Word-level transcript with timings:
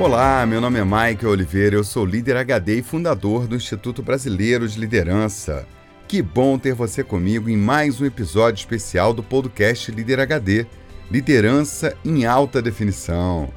Olá, 0.00 0.46
meu 0.46 0.62
nome 0.62 0.78
é 0.78 0.82
Mike 0.82 1.26
Oliveira, 1.26 1.76
eu 1.76 1.84
sou 1.84 2.06
líder 2.06 2.34
HD 2.34 2.78
e 2.78 2.82
fundador 2.82 3.46
do 3.46 3.54
Instituto 3.54 4.02
Brasileiro 4.02 4.66
de 4.66 4.80
Liderança. 4.80 5.66
Que 6.08 6.22
bom 6.22 6.58
ter 6.58 6.72
você 6.72 7.04
comigo 7.04 7.50
em 7.50 7.56
mais 7.58 8.00
um 8.00 8.06
episódio 8.06 8.60
especial 8.60 9.12
do 9.12 9.22
podcast 9.22 9.92
Líder 9.92 10.20
HD 10.20 10.64
Liderança 11.10 11.94
em 12.02 12.24
Alta 12.24 12.62
Definição. 12.62 13.50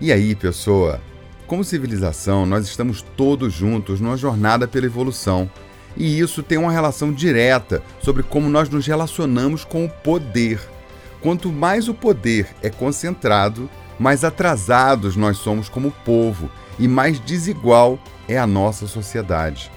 E 0.00 0.10
aí, 0.10 0.34
pessoa? 0.34 1.02
Como 1.46 1.62
civilização, 1.62 2.46
nós 2.46 2.64
estamos 2.64 3.02
todos 3.14 3.52
juntos 3.52 4.00
numa 4.00 4.16
jornada 4.16 4.66
pela 4.66 4.86
evolução. 4.86 5.50
E 5.94 6.18
isso 6.18 6.42
tem 6.42 6.56
uma 6.56 6.72
relação 6.72 7.12
direta 7.12 7.82
sobre 8.00 8.22
como 8.22 8.48
nós 8.48 8.70
nos 8.70 8.86
relacionamos 8.86 9.66
com 9.66 9.84
o 9.84 9.90
poder. 9.90 10.58
Quanto 11.20 11.52
mais 11.52 11.90
o 11.90 11.94
poder 11.94 12.48
é 12.62 12.70
concentrado, 12.70 13.68
mais 13.98 14.24
atrasados 14.24 15.16
nós 15.16 15.38
somos 15.38 15.68
como 15.68 15.90
povo 16.04 16.50
e 16.78 16.88
mais 16.88 17.20
desigual 17.20 17.98
é 18.28 18.38
a 18.38 18.46
nossa 18.46 18.86
sociedade. 18.86 19.70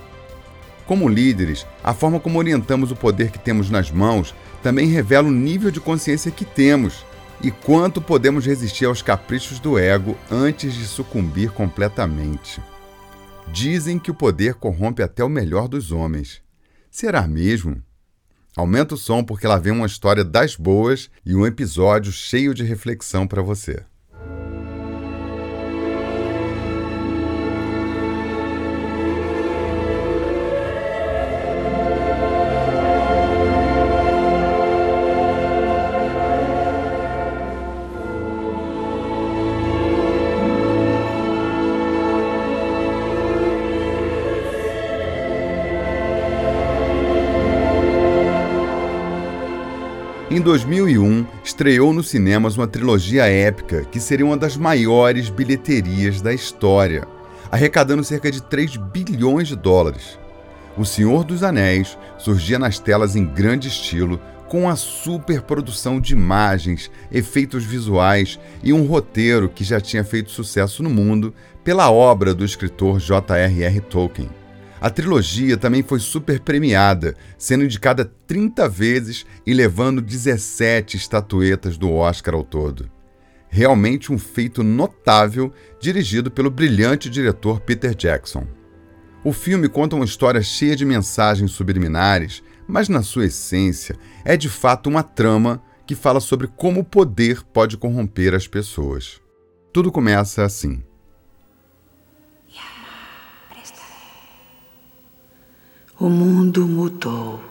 Como 0.85 1.09
líderes, 1.09 1.66
a 1.84 1.93
forma 1.93 2.20
como 2.20 2.40
orientamos 2.40 2.91
o 2.91 2.95
poder 2.95 3.30
que 3.30 3.40
temos 3.40 3.70
nas 3.70 3.91
mãos 3.91 4.34
também 4.63 4.88
revela 4.88 5.27
o 5.27 5.31
nível 5.31 5.70
de 5.70 5.80
consciência 5.80 6.31
que 6.31 6.45
temos 6.45 7.05
e 7.41 7.52
quanto 7.52 8.02
podemos 8.02 8.45
resistir 8.45 8.85
aos 8.85 9.02
caprichos 9.02 9.59
do 9.59 9.77
ego 9.77 10.18
antes 10.31 10.73
de 10.73 10.88
sucumbir 10.88 11.52
completamente. 11.52 12.62
Dizem 13.52 13.99
que 13.99 14.12
o 14.12 14.15
poder 14.15 14.55
corrompe 14.55 15.04
até 15.04 15.23
o 15.23 15.29
melhor 15.29 15.68
dos 15.68 15.91
homens. 15.91 16.41
Será 16.90 17.27
mesmo? 17.27 17.82
Aumenta 18.55 18.95
o 18.95 18.98
som 18.98 19.23
porque 19.23 19.45
lá 19.45 19.60
vem 19.60 19.71
uma 19.71 19.85
história 19.85 20.23
das 20.23 20.55
boas 20.55 21.10
e 21.26 21.35
um 21.35 21.45
episódio 21.45 22.12
cheio 22.12 22.54
de 22.54 22.63
reflexão 22.63 23.27
para 23.27 23.41
você. 23.41 23.84
2001, 50.48 51.27
estreou 51.43 51.91
nos 51.91 52.07
cinemas 52.07 52.55
uma 52.55 52.65
trilogia 52.65 53.26
épica 53.26 53.84
que 53.84 53.99
seria 53.99 54.26
uma 54.26 54.37
das 54.37 54.55
maiores 54.55 55.29
bilheterias 55.29 56.21
da 56.21 56.34
história, 56.34 57.05
arrecadando 57.51 58.01
cerca 58.01 58.31
de 58.31 58.41
3 58.41 58.77
bilhões 58.77 59.49
de 59.49 59.57
dólares. 59.57 60.17
O 60.77 60.85
Senhor 60.85 61.26
dos 61.26 61.43
Anéis 61.43 61.98
surgia 62.17 62.57
nas 62.57 62.79
telas 62.79 63.13
em 63.17 63.26
grande 63.26 63.67
estilo, 63.67 64.22
com 64.47 64.69
a 64.69 64.78
superprodução 64.78 66.00
de 66.00 66.13
imagens, 66.13 66.89
efeitos 67.11 67.66
visuais 67.66 68.39
e 68.63 68.72
um 68.72 68.85
roteiro 68.85 69.50
que 69.50 69.66
já 69.66 69.81
tinha 69.81 70.06
feito 70.06 70.31
sucesso 70.31 70.81
no 70.81 70.89
mundo 70.89 71.34
pela 71.61 71.91
obra 71.91 72.34
do 72.34 72.45
escritor 72.45 73.01
J.R.R. 73.01 73.81
Tolkien. 73.81 74.29
A 74.79 74.89
trilogia 74.89 75.57
também 75.57 75.81
foi 75.81 76.00
super 76.00 76.39
premiada, 76.39 77.16
sendo 77.38 77.63
indicada 77.63 78.06
30 78.28 78.69
vezes 78.69 79.25
e 79.45 79.53
levando 79.53 80.01
17 80.01 80.97
estatuetas 80.97 81.77
do 81.77 81.91
Oscar 81.91 82.35
ao 82.35 82.43
todo. 82.43 82.89
Realmente 83.49 84.11
um 84.11 84.17
feito 84.17 84.61
notável, 84.61 85.51
dirigido 85.79 86.29
pelo 86.29 86.51
brilhante 86.51 87.09
diretor 87.09 87.59
Peter 87.61 87.95
Jackson. 87.95 88.45
O 89.23 89.33
filme 89.33 89.67
conta 89.67 89.95
uma 89.95 90.05
história 90.05 90.41
cheia 90.41 90.75
de 90.75 90.85
mensagens 90.85 91.51
subliminares, 91.51 92.43
mas 92.67 92.87
na 92.87 93.01
sua 93.01 93.25
essência 93.25 93.95
é 94.23 94.37
de 94.37 94.49
fato 94.49 94.87
uma 94.89 95.01
trama 95.01 95.61
que 95.87 95.95
fala 95.95 96.19
sobre 96.19 96.47
como 96.47 96.81
o 96.81 96.83
poder 96.83 97.41
pode 97.53 97.77
corromper 97.77 98.35
as 98.35 98.47
pessoas. 98.47 99.21
Tudo 99.73 99.91
começa 99.91 100.43
assim. 100.43 100.83
O 106.00 106.09
mundo 106.09 106.68
mudou. 106.68 107.44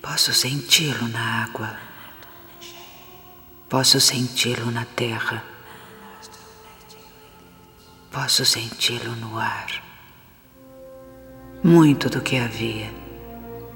Posso 0.00 0.32
senti-lo 0.32 1.08
na 1.08 1.42
água. 1.42 1.76
Posso 3.68 4.00
senti-lo 4.00 4.70
na 4.70 4.84
terra. 4.84 5.42
Posso 8.12 8.44
senti-lo 8.44 9.16
no 9.16 9.36
ar. 9.36 9.82
Muito 11.64 12.08
do 12.08 12.20
que 12.20 12.36
havia 12.36 12.94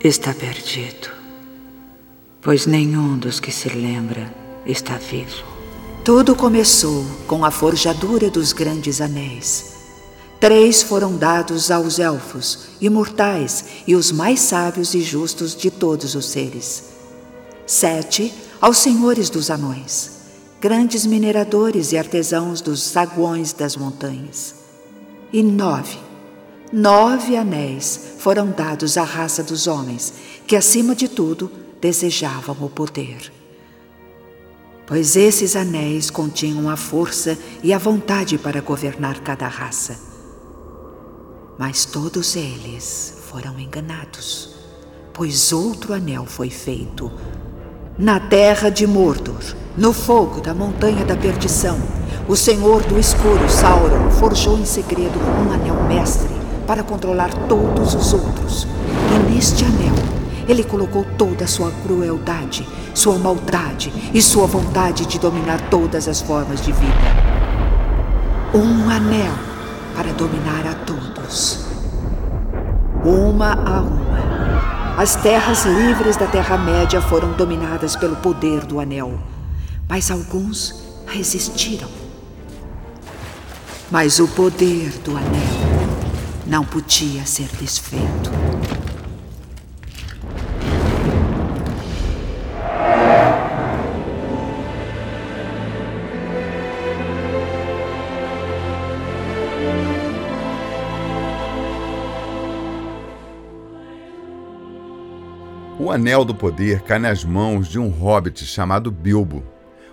está 0.05 0.33
perdido, 0.33 1.11
pois 2.41 2.65
nenhum 2.65 3.19
dos 3.19 3.41
que 3.41 3.51
se 3.51 3.71
lembra 3.71 4.33
está 4.65 4.99
vivo. 4.99 5.45
Tudo 6.05 6.37
começou 6.37 7.05
com 7.27 7.45
a 7.45 7.51
forjadura 7.51 8.31
dos 8.31 8.53
grandes 8.53 9.01
anéis 9.01 9.70
Três 10.41 10.83
foram 10.83 11.19
dados 11.19 11.71
aos 11.71 11.99
elfos, 11.99 12.61
imortais 12.81 13.63
e 13.87 13.95
os 13.95 14.11
mais 14.11 14.41
sábios 14.41 14.95
e 14.95 15.03
justos 15.03 15.55
de 15.55 15.71
todos 15.71 16.15
os 16.15 16.25
seres. 16.25 16.85
Sete 17.67 18.33
aos 18.59 18.79
senhores 18.79 19.29
dos 19.29 19.51
anões, 19.51 20.13
grandes 20.59 21.05
mineradores 21.05 21.93
e 21.93 21.99
artesãos 21.99 22.63
dos 22.63 22.83
saguões 22.83 23.53
das 23.53 23.77
montanhas. 23.77 24.55
E 25.31 25.43
nove, 25.43 25.99
nove 26.73 27.37
anéis 27.37 28.01
foram 28.17 28.51
dados 28.51 28.97
à 28.97 29.05
raça 29.05 29.43
dos 29.43 29.67
homens, 29.67 30.11
que 30.47 30.57
acima 30.57 30.95
de 30.95 31.07
tudo 31.07 31.53
desejavam 31.83 32.57
o 32.63 32.71
poder. 32.71 33.31
Pois 34.87 35.17
esses 35.17 35.55
anéis 35.55 36.09
continham 36.09 36.71
a 36.71 36.77
força 36.77 37.37
e 37.63 37.75
a 37.75 37.79
vontade 37.79 38.39
para 38.39 38.63
governar 38.63 39.21
cada 39.21 39.47
raça 39.47 40.10
mas 41.61 41.85
todos 41.85 42.37
eles 42.37 43.19
foram 43.29 43.61
enganados, 43.61 44.49
pois 45.13 45.53
outro 45.53 45.93
anel 45.93 46.25
foi 46.25 46.49
feito 46.49 47.13
na 47.99 48.19
terra 48.19 48.71
de 48.71 48.87
Mordor, 48.87 49.43
no 49.77 49.93
fogo 49.93 50.41
da 50.41 50.55
montanha 50.55 51.05
da 51.05 51.15
perdição. 51.15 51.79
O 52.27 52.35
Senhor 52.35 52.83
do 52.85 52.99
Escuro, 52.99 53.47
Sauron, 53.51 54.11
forjou 54.13 54.59
em 54.59 54.65
segredo 54.65 55.19
um 55.19 55.53
anel 55.53 55.87
mestre 55.87 56.31
para 56.67 56.83
controlar 56.83 57.29
todos 57.47 57.95
os 57.95 58.15
outros. 58.15 58.67
E 59.15 59.31
neste 59.31 59.63
anel, 59.63 59.95
ele 60.49 60.65
colocou 60.65 61.05
toda 61.19 61.45
a 61.45 61.49
sua 61.49 61.71
crueldade, 61.83 62.67
sua 62.95 63.19
maldade 63.19 63.93
e 64.15 64.23
sua 64.23 64.47
vontade 64.47 65.05
de 65.05 65.19
dominar 65.19 65.69
todas 65.69 66.09
as 66.09 66.23
formas 66.23 66.63
de 66.63 66.73
vida. 66.73 66.95
Um 68.55 68.89
anel 68.89 69.50
para 69.95 70.13
dominar 70.13 70.67
a 70.67 70.75
todos. 70.85 71.67
Uma 73.05 73.53
a 73.55 73.81
uma, 73.81 74.95
as 74.99 75.17
terras 75.17 75.65
livres 75.65 76.17
da 76.17 76.27
Terra-média 76.27 77.01
foram 77.01 77.33
dominadas 77.33 77.97
pelo 77.97 78.17
poder 78.17 78.67
do 78.67 78.79
Anel, 78.79 79.19
mas 79.89 80.11
alguns 80.11 80.83
resistiram. 81.07 81.89
Mas 83.91 84.21
o 84.21 84.29
poder 84.29 84.91
do 85.05 85.17
Anel 85.17 85.71
não 86.47 86.65
podia 86.65 87.25
ser 87.25 87.49
desfeito. 87.59 88.31
O 105.91 105.93
Anel 105.93 106.25
do 106.25 106.33
Poder 106.33 106.83
cai 106.83 107.01
nas 107.01 107.25
mãos 107.25 107.67
de 107.67 107.77
um 107.77 107.89
hobbit 107.89 108.47
chamado 108.47 108.93
Bilbo. 108.93 109.43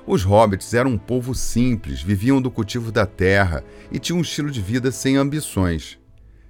Os 0.05 0.23
hobbits 0.23 0.75
eram 0.75 0.91
um 0.91 0.97
povo 0.97 1.33
simples, 1.33 2.03
viviam 2.03 2.39
do 2.39 2.51
cultivo 2.51 2.91
da 2.91 3.07
terra 3.07 3.63
e 3.91 3.97
tinham 3.97 4.19
um 4.19 4.21
estilo 4.21 4.51
de 4.51 4.61
vida 4.61 4.91
sem 4.91 5.15
ambições. 5.15 5.97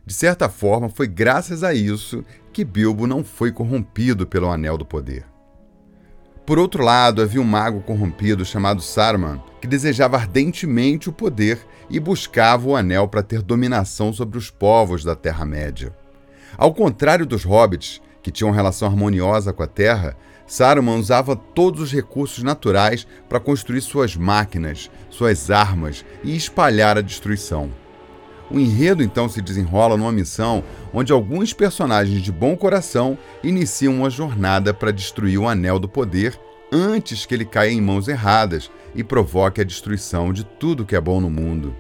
De 0.06 0.14
certa 0.14 0.50
forma, 0.50 0.90
foi 0.90 1.08
graças 1.08 1.64
a 1.64 1.74
isso 1.74 2.26
que 2.52 2.66
Bilbo 2.66 3.08
não 3.08 3.24
foi 3.24 3.50
corrompido 3.50 4.28
pelo 4.28 4.52
Anel 4.52 4.78
do 4.78 4.86
Poder. 4.86 5.24
Por 6.46 6.60
outro 6.60 6.84
lado, 6.84 7.22
havia 7.22 7.40
um 7.40 7.46
mago 7.46 7.80
corrompido 7.80 8.44
chamado 8.44 8.82
Saruman, 8.82 9.42
que 9.62 9.68
desejava 9.68 10.18
ardentemente 10.18 11.08
o 11.08 11.14
poder 11.14 11.58
e 11.90 12.02
buscava 12.02 12.68
o 12.68 12.76
anel 12.76 13.08
para 13.08 13.24
ter 13.24 13.42
dominação 13.42 14.12
sobre 14.12 14.38
os 14.38 14.50
povos 14.50 15.06
da 15.06 15.16
Terra-média. 15.16 15.96
Ao 16.58 16.74
contrário 16.74 17.26
dos 17.26 17.46
hobbits, 17.46 18.02
que 18.28 18.32
tinham 18.32 18.52
relação 18.52 18.90
harmoniosa 18.90 19.54
com 19.54 19.64
a 19.64 19.68
terra, 19.68 20.18
Saruman 20.46 20.98
usava 20.98 21.34
todos 21.34 21.80
os 21.80 21.94
recursos 21.94 22.44
naturais 22.44 23.08
para 23.30 23.40
construir 23.40 23.80
suas 23.80 24.18
máquinas, 24.18 24.92
suas 25.10 25.50
armas 25.50 26.04
e 26.26 26.36
espalhar 26.36 26.98
a 26.98 27.02
destruição. 27.02 27.70
O 28.52 28.60
enredo 28.60 29.02
então 29.02 29.30
se 29.30 29.42
desenrola 29.42 29.96
numa 29.96 30.12
missão 30.12 30.62
onde 30.94 31.14
alguns 31.14 31.54
personagens 31.54 32.22
de 32.22 32.30
bom 32.30 32.58
coração 32.58 33.18
iniciam 33.42 33.96
uma 33.96 34.10
jornada 34.10 34.74
para 34.74 34.92
destruir 34.92 35.38
o 35.38 35.48
Anel 35.48 35.80
do 35.80 35.88
Poder 35.88 36.38
antes 36.70 37.26
que 37.26 37.34
ele 37.34 37.46
caia 37.46 37.72
em 37.72 37.80
mãos 37.80 38.10
erradas 38.10 38.70
e 38.94 39.06
provoque 39.06 39.62
a 39.62 39.64
destruição 39.64 40.34
de 40.34 40.44
tudo 40.44 40.86
que 40.86 40.98
é 40.98 41.00
bom 41.00 41.22
no 41.22 41.30
mundo. 41.30 41.74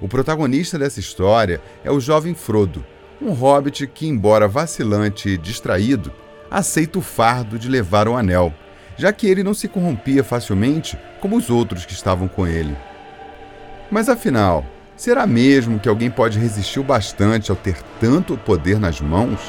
O 0.00 0.08
protagonista 0.08 0.76
dessa 0.76 0.98
história 0.98 1.62
é 1.84 1.92
o 1.92 2.00
jovem 2.00 2.34
Frodo, 2.34 2.84
um 3.20 3.32
hobbit 3.32 3.86
que, 3.86 4.06
embora 4.06 4.48
vacilante 4.48 5.28
e 5.28 5.38
distraído, 5.38 6.12
aceita 6.50 6.98
o 6.98 7.02
fardo 7.02 7.58
de 7.58 7.68
levar 7.68 8.08
o 8.08 8.16
anel, 8.16 8.52
já 8.96 9.12
que 9.12 9.26
ele 9.26 9.42
não 9.42 9.54
se 9.54 9.68
corrompia 9.68 10.24
facilmente 10.24 10.98
como 11.20 11.36
os 11.36 11.50
outros 11.50 11.84
que 11.84 11.92
estavam 11.92 12.26
com 12.26 12.46
ele. 12.46 12.76
Mas 13.90 14.08
afinal, 14.08 14.64
será 14.96 15.26
mesmo 15.26 15.78
que 15.78 15.88
alguém 15.88 16.10
pode 16.10 16.38
resistir 16.38 16.80
o 16.80 16.84
bastante 16.84 17.50
ao 17.50 17.56
ter 17.56 17.76
tanto 18.00 18.36
poder 18.38 18.78
nas 18.78 19.00
mãos? 19.00 19.40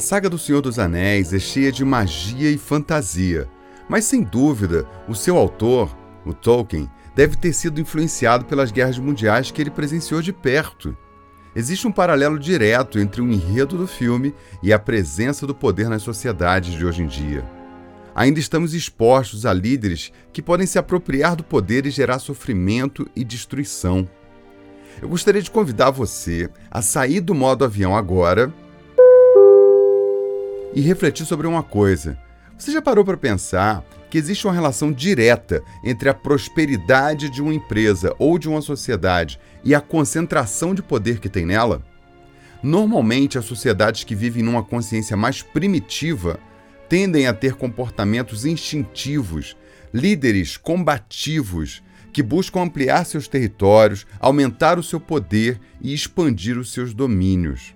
A 0.00 0.02
saga 0.02 0.30
do 0.30 0.38
Senhor 0.38 0.62
dos 0.62 0.78
Anéis 0.78 1.34
é 1.34 1.38
cheia 1.38 1.70
de 1.70 1.84
magia 1.84 2.50
e 2.50 2.56
fantasia, 2.56 3.46
mas 3.86 4.06
sem 4.06 4.22
dúvida, 4.22 4.88
o 5.06 5.14
seu 5.14 5.36
autor, 5.36 5.94
o 6.24 6.32
Tolkien, 6.32 6.90
deve 7.14 7.36
ter 7.36 7.52
sido 7.52 7.82
influenciado 7.82 8.46
pelas 8.46 8.72
guerras 8.72 8.98
mundiais 8.98 9.50
que 9.50 9.60
ele 9.60 9.68
presenciou 9.68 10.22
de 10.22 10.32
perto. 10.32 10.96
Existe 11.54 11.86
um 11.86 11.92
paralelo 11.92 12.38
direto 12.38 12.98
entre 12.98 13.20
o 13.20 13.30
enredo 13.30 13.76
do 13.76 13.86
filme 13.86 14.34
e 14.62 14.72
a 14.72 14.78
presença 14.78 15.46
do 15.46 15.54
poder 15.54 15.90
nas 15.90 16.00
sociedades 16.00 16.72
de 16.72 16.86
hoje 16.86 17.02
em 17.02 17.06
dia. 17.06 17.46
Ainda 18.14 18.40
estamos 18.40 18.72
expostos 18.72 19.44
a 19.44 19.52
líderes 19.52 20.10
que 20.32 20.40
podem 20.40 20.66
se 20.66 20.78
apropriar 20.78 21.36
do 21.36 21.44
poder 21.44 21.84
e 21.84 21.90
gerar 21.90 22.20
sofrimento 22.20 23.06
e 23.14 23.22
destruição. 23.22 24.08
Eu 25.02 25.10
gostaria 25.10 25.42
de 25.42 25.50
convidar 25.50 25.90
você 25.90 26.48
a 26.70 26.80
sair 26.80 27.20
do 27.20 27.34
modo 27.34 27.66
avião 27.66 27.94
agora 27.94 28.50
e 30.74 30.80
refletir 30.80 31.26
sobre 31.26 31.46
uma 31.46 31.62
coisa. 31.62 32.18
Você 32.58 32.72
já 32.72 32.82
parou 32.82 33.04
para 33.04 33.16
pensar 33.16 33.84
que 34.10 34.18
existe 34.18 34.46
uma 34.46 34.52
relação 34.52 34.92
direta 34.92 35.62
entre 35.82 36.08
a 36.08 36.14
prosperidade 36.14 37.30
de 37.30 37.40
uma 37.40 37.54
empresa 37.54 38.14
ou 38.18 38.38
de 38.38 38.48
uma 38.48 38.60
sociedade 38.60 39.40
e 39.64 39.74
a 39.74 39.80
concentração 39.80 40.74
de 40.74 40.82
poder 40.82 41.20
que 41.20 41.28
tem 41.28 41.46
nela? 41.46 41.82
Normalmente, 42.62 43.38
as 43.38 43.46
sociedades 43.46 44.04
que 44.04 44.14
vivem 44.14 44.42
numa 44.42 44.62
consciência 44.62 45.16
mais 45.16 45.42
primitiva 45.42 46.38
tendem 46.88 47.26
a 47.26 47.32
ter 47.32 47.54
comportamentos 47.54 48.44
instintivos, 48.44 49.56
líderes 49.94 50.56
combativos, 50.56 51.82
que 52.12 52.22
buscam 52.22 52.62
ampliar 52.62 53.04
seus 53.06 53.28
territórios, 53.28 54.06
aumentar 54.18 54.78
o 54.78 54.82
seu 54.82 55.00
poder 55.00 55.60
e 55.80 55.94
expandir 55.94 56.58
os 56.58 56.72
seus 56.72 56.92
domínios. 56.92 57.74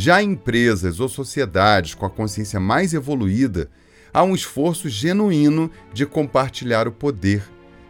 Já 0.00 0.22
em 0.22 0.30
empresas 0.30 1.00
ou 1.00 1.08
sociedades 1.08 1.92
com 1.92 2.06
a 2.06 2.10
consciência 2.10 2.60
mais 2.60 2.94
evoluída, 2.94 3.68
há 4.14 4.22
um 4.22 4.32
esforço 4.32 4.88
genuíno 4.88 5.68
de 5.92 6.06
compartilhar 6.06 6.86
o 6.86 6.92
poder, 6.92 7.42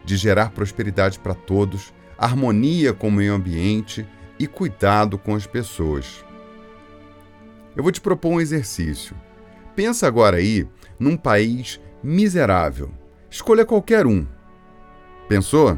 de 0.03 0.17
gerar 0.17 0.49
prosperidade 0.49 1.19
para 1.19 1.35
todos, 1.35 1.93
harmonia 2.17 2.93
com 2.93 3.09
o 3.09 3.11
meio 3.11 3.35
ambiente 3.35 4.07
e 4.39 4.47
cuidado 4.47 5.19
com 5.19 5.35
as 5.35 5.45
pessoas. 5.45 6.25
Eu 7.75 7.83
vou 7.83 7.91
te 7.91 8.01
propor 8.01 8.29
um 8.29 8.41
exercício. 8.41 9.15
Pensa 9.75 10.07
agora 10.07 10.37
aí 10.37 10.67
num 10.97 11.15
país 11.15 11.79
miserável. 12.01 12.89
Escolha 13.29 13.63
qualquer 13.63 14.07
um. 14.07 14.25
Pensou? 15.27 15.77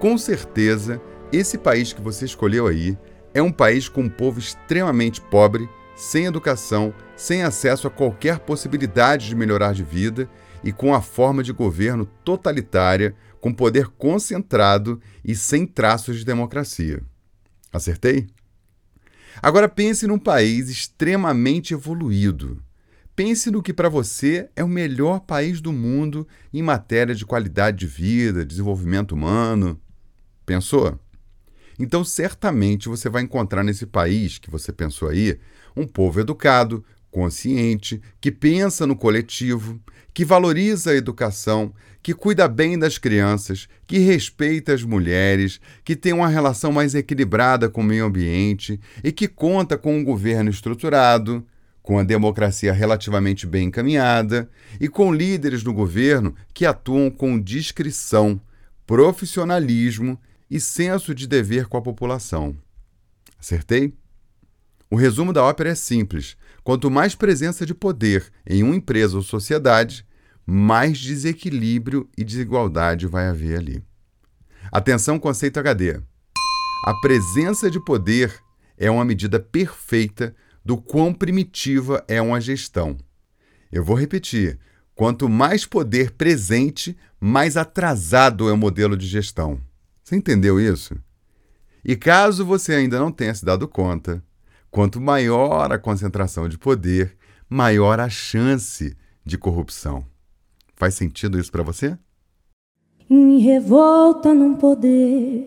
Com 0.00 0.18
certeza, 0.18 1.00
esse 1.30 1.56
país 1.56 1.92
que 1.92 2.00
você 2.00 2.24
escolheu 2.24 2.66
aí 2.66 2.98
é 3.38 3.42
um 3.42 3.52
país 3.52 3.88
com 3.88 4.02
um 4.02 4.08
povo 4.08 4.38
extremamente 4.38 5.20
pobre, 5.20 5.68
sem 5.94 6.26
educação, 6.26 6.92
sem 7.16 7.42
acesso 7.42 7.86
a 7.86 7.90
qualquer 7.90 8.40
possibilidade 8.40 9.28
de 9.28 9.34
melhorar 9.34 9.72
de 9.72 9.84
vida 9.84 10.28
e 10.62 10.72
com 10.72 10.92
a 10.92 11.00
forma 11.00 11.42
de 11.42 11.52
governo 11.52 12.04
totalitária, 12.24 13.14
com 13.40 13.54
poder 13.54 13.88
concentrado 13.88 15.00
e 15.24 15.36
sem 15.36 15.66
traços 15.66 16.18
de 16.18 16.24
democracia. 16.24 17.02
Acertei? 17.72 18.26
Agora 19.40 19.68
pense 19.68 20.06
num 20.06 20.18
país 20.18 20.68
extremamente 20.68 21.72
evoluído. 21.72 22.60
Pense 23.14 23.50
no 23.50 23.62
que 23.62 23.72
para 23.72 23.88
você 23.88 24.48
é 24.56 24.64
o 24.64 24.68
melhor 24.68 25.20
país 25.20 25.60
do 25.60 25.72
mundo 25.72 26.26
em 26.52 26.62
matéria 26.62 27.14
de 27.14 27.24
qualidade 27.24 27.78
de 27.78 27.86
vida, 27.86 28.44
desenvolvimento 28.44 29.12
humano. 29.12 29.80
Pensou? 30.44 30.98
Então, 31.78 32.02
certamente 32.02 32.88
você 32.88 33.08
vai 33.08 33.22
encontrar 33.22 33.62
nesse 33.62 33.86
país 33.86 34.38
que 34.38 34.50
você 34.50 34.72
pensou 34.72 35.08
aí 35.08 35.38
um 35.76 35.86
povo 35.86 36.20
educado, 36.20 36.84
consciente, 37.10 38.00
que 38.20 38.30
pensa 38.30 38.86
no 38.86 38.96
coletivo, 38.96 39.80
que 40.12 40.24
valoriza 40.24 40.90
a 40.90 40.96
educação, 40.96 41.72
que 42.02 42.14
cuida 42.14 42.48
bem 42.48 42.78
das 42.78 42.98
crianças, 42.98 43.68
que 43.86 43.98
respeita 43.98 44.72
as 44.72 44.82
mulheres, 44.82 45.60
que 45.84 45.94
tem 45.94 46.12
uma 46.12 46.28
relação 46.28 46.72
mais 46.72 46.94
equilibrada 46.94 47.68
com 47.68 47.80
o 47.80 47.84
meio 47.84 48.06
ambiente 48.06 48.80
e 49.02 49.12
que 49.12 49.28
conta 49.28 49.78
com 49.78 49.96
um 49.96 50.04
governo 50.04 50.50
estruturado, 50.50 51.46
com 51.82 51.98
a 51.98 52.04
democracia 52.04 52.72
relativamente 52.72 53.46
bem 53.46 53.68
encaminhada 53.68 54.50
e 54.80 54.88
com 54.88 55.12
líderes 55.12 55.62
no 55.62 55.72
governo 55.72 56.34
que 56.52 56.66
atuam 56.66 57.10
com 57.10 57.40
discrição, 57.40 58.40
profissionalismo 58.86 60.18
e 60.50 60.60
senso 60.60 61.14
de 61.14 61.26
dever 61.26 61.66
com 61.66 61.76
a 61.76 61.82
população. 61.82 62.56
Acertei? 63.38 63.94
O 64.90 64.96
resumo 64.96 65.32
da 65.32 65.44
ópera 65.44 65.70
é 65.70 65.74
simples. 65.74 66.36
Quanto 66.64 66.90
mais 66.90 67.14
presença 67.14 67.66
de 67.66 67.74
poder 67.74 68.30
em 68.46 68.62
uma 68.62 68.74
empresa 68.74 69.16
ou 69.16 69.22
sociedade, 69.22 70.06
mais 70.46 70.98
desequilíbrio 70.98 72.08
e 72.16 72.24
desigualdade 72.24 73.06
vai 73.06 73.26
haver 73.26 73.58
ali. 73.58 73.84
Atenção, 74.72 75.18
conceito 75.18 75.58
HD. 75.58 76.00
A 76.84 76.94
presença 77.00 77.70
de 77.70 77.82
poder 77.84 78.32
é 78.76 78.90
uma 78.90 79.04
medida 79.04 79.38
perfeita 79.38 80.34
do 80.64 80.76
quão 80.76 81.12
primitiva 81.12 82.04
é 82.08 82.20
uma 82.20 82.40
gestão. 82.40 82.96
Eu 83.70 83.84
vou 83.84 83.96
repetir: 83.96 84.58
quanto 84.94 85.28
mais 85.28 85.66
poder 85.66 86.12
presente, 86.12 86.96
mais 87.20 87.56
atrasado 87.56 88.48
é 88.48 88.52
o 88.52 88.56
modelo 88.56 88.96
de 88.96 89.06
gestão. 89.06 89.60
Você 90.08 90.16
entendeu 90.16 90.58
isso? 90.58 90.96
E 91.84 91.94
caso 91.94 92.42
você 92.42 92.72
ainda 92.72 92.98
não 92.98 93.12
tenha 93.12 93.34
se 93.34 93.44
dado 93.44 93.68
conta, 93.68 94.24
quanto 94.70 94.98
maior 94.98 95.70
a 95.70 95.78
concentração 95.78 96.48
de 96.48 96.56
poder, 96.56 97.14
maior 97.46 98.00
a 98.00 98.08
chance 98.08 98.96
de 99.22 99.36
corrupção. 99.36 100.06
Faz 100.74 100.94
sentido 100.94 101.38
isso 101.38 101.52
para 101.52 101.62
você? 101.62 101.98
Me 103.06 103.38
revolta 103.40 104.32
num 104.32 104.54
poder 104.54 105.46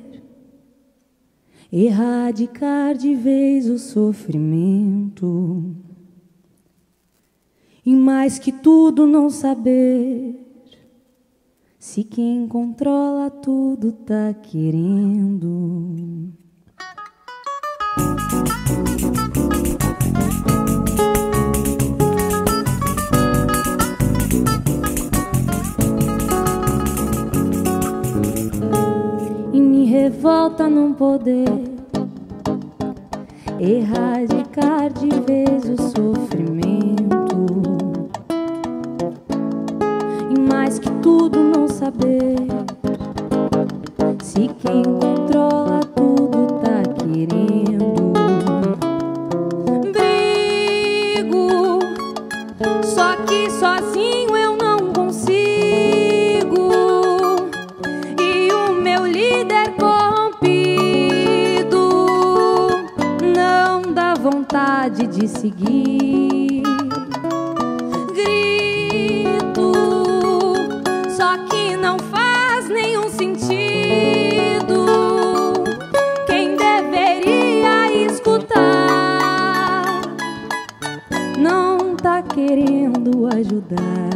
erradicar 1.73 2.93
de 2.93 3.15
vez 3.15 3.67
o 3.67 3.79
sofrimento 3.79 5.75
e 7.83 7.95
mais 7.95 8.37
que 8.37 8.51
tudo 8.51 9.07
não 9.07 9.27
saber 9.27 10.50
se 11.81 12.03
quem 12.03 12.47
controla 12.47 13.31
tudo 13.31 13.91
tá 13.91 14.35
querendo. 14.35 16.31
E 29.51 29.59
me 29.59 29.85
revolta 29.85 30.69
não 30.69 30.93
poder 30.93 31.49
erradicar 33.59 34.93
de 34.93 35.09
vez 35.21 35.67
o 35.67 35.90
saber 41.91 42.35
se 44.23 44.47
quem 44.59 44.83
controla 44.83 45.81
tudo 45.95 46.59
tá 46.61 46.83
querendo. 46.95 48.13
Brigo, 49.91 51.79
só 52.83 53.15
que 53.25 53.49
sozinho 53.49 54.37
eu 54.37 54.55
não 54.55 54.93
consigo. 54.93 56.71
E 58.19 58.51
o 58.53 58.73
meu 58.73 59.05
líder 59.05 59.73
corrompido 59.77 60.99
não 63.35 63.81
dá 63.93 64.13
vontade 64.13 65.07
de 65.07 65.27
seguir. 65.27 65.80
Ajudar. 83.27 84.11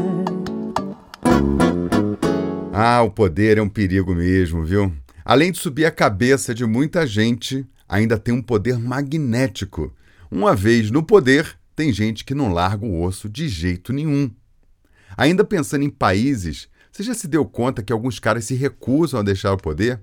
Ah, 2.73 3.01
o 3.01 3.09
poder 3.09 3.57
é 3.57 3.61
um 3.61 3.69
perigo 3.69 4.13
mesmo, 4.13 4.65
viu? 4.65 4.93
Além 5.23 5.51
de 5.51 5.59
subir 5.59 5.85
a 5.85 5.91
cabeça 5.91 6.53
de 6.53 6.65
muita 6.65 7.07
gente, 7.07 7.65
ainda 7.87 8.17
tem 8.17 8.33
um 8.33 8.41
poder 8.41 8.77
magnético. 8.77 9.93
Uma 10.29 10.55
vez 10.55 10.91
no 10.91 11.01
poder, 11.01 11.57
tem 11.75 11.93
gente 11.93 12.25
que 12.25 12.35
não 12.35 12.51
larga 12.51 12.85
o 12.85 13.01
osso 13.01 13.29
de 13.29 13.47
jeito 13.47 13.93
nenhum. 13.93 14.29
Ainda 15.17 15.43
pensando 15.43 15.83
em 15.83 15.89
países, 15.89 16.67
você 16.91 17.03
já 17.03 17.13
se 17.13 17.27
deu 17.27 17.45
conta 17.45 17.81
que 17.81 17.93
alguns 17.93 18.19
caras 18.19 18.45
se 18.45 18.55
recusam 18.55 19.19
a 19.19 19.23
deixar 19.23 19.53
o 19.53 19.57
poder? 19.57 19.99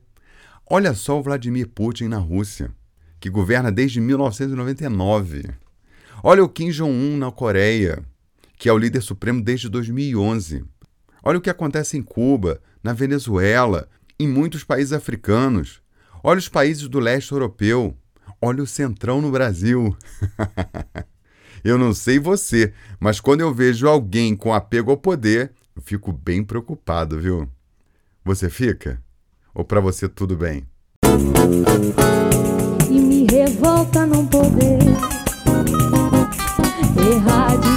Olha 0.69 0.95
só 0.95 1.19
o 1.19 1.23
Vladimir 1.23 1.69
Putin 1.69 2.09
na 2.09 2.19
Rússia, 2.19 2.71
que 3.21 3.29
governa 3.29 3.71
desde 3.71 4.01
1999. 4.01 5.51
Olha 6.23 6.43
o 6.43 6.49
Kim 6.49 6.71
Jong-un 6.71 7.17
na 7.17 7.31
Coreia, 7.31 8.03
que 8.62 8.69
é 8.69 8.73
o 8.73 8.78
líder 8.78 9.02
supremo 9.02 9.42
desde 9.42 9.69
2011. 9.69 10.64
Olha 11.21 11.37
o 11.37 11.40
que 11.40 11.50
acontece 11.50 11.99
em 11.99 12.02
Cuba, 12.02 12.61
na 12.81 12.92
Venezuela, 12.92 13.88
em 14.21 14.28
muitos 14.28 14.62
países 14.62 14.92
africanos. 14.92 15.83
Olha 16.23 16.38
os 16.38 16.49
países 16.49 16.87
do 16.87 17.00
leste 17.00 17.33
europeu. 17.33 17.99
Olha 18.40 18.62
o 18.62 18.66
centrão 18.66 19.21
no 19.21 19.33
Brasil. 19.33 19.97
eu 21.64 21.76
não 21.76 21.92
sei 21.92 22.21
você, 22.21 22.73
mas 23.00 23.19
quando 23.19 23.40
eu 23.40 23.52
vejo 23.52 23.88
alguém 23.88 24.37
com 24.37 24.54
apego 24.54 24.92
ao 24.92 24.97
poder, 24.97 25.50
eu 25.75 25.83
fico 25.83 26.12
bem 26.12 26.45
preocupado, 26.45 27.19
viu? 27.19 27.49
Você 28.25 28.49
fica? 28.49 29.02
Ou 29.52 29.64
para 29.64 29.81
você 29.81 30.09
tudo 30.09 30.37
bem? 30.37 30.64
E 32.88 33.00
me 33.00 33.26
revolta 33.28 34.07
não 34.07 34.25
poder 34.25 34.78
erradicar 36.97 37.72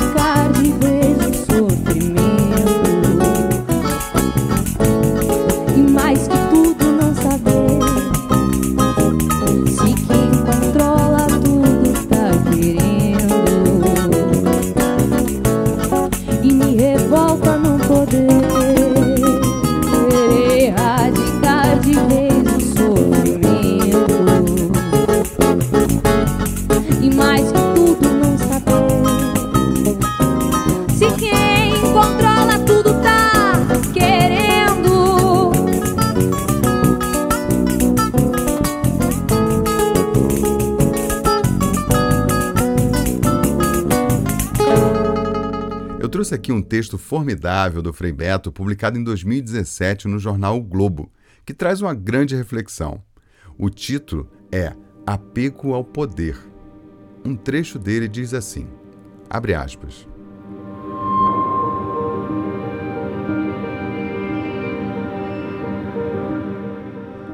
aqui 46.46 46.52
um 46.52 46.62
texto 46.62 46.96
formidável 46.96 47.82
do 47.82 47.92
Frei 47.92 48.12
Beto, 48.12 48.52
publicado 48.52 49.00
em 49.00 49.04
2017 49.04 50.08
no 50.08 50.20
jornal 50.20 50.58
o 50.58 50.62
Globo, 50.62 51.12
que 51.44 51.56
traz 51.56 51.82
uma 51.82 51.96
grande 51.96 52.36
reflexão. 52.36 53.02
O 53.58 53.68
título 53.68 54.30
é 54.52 54.76
Apego 55.08 55.74
ao 55.74 55.84
Poder. 55.84 56.38
Um 57.26 57.36
trecho 57.36 57.80
dele 57.80 58.08
diz 58.08 58.32
assim: 58.32 58.68
abre 59.28 59.56
aspas. 59.56 60.08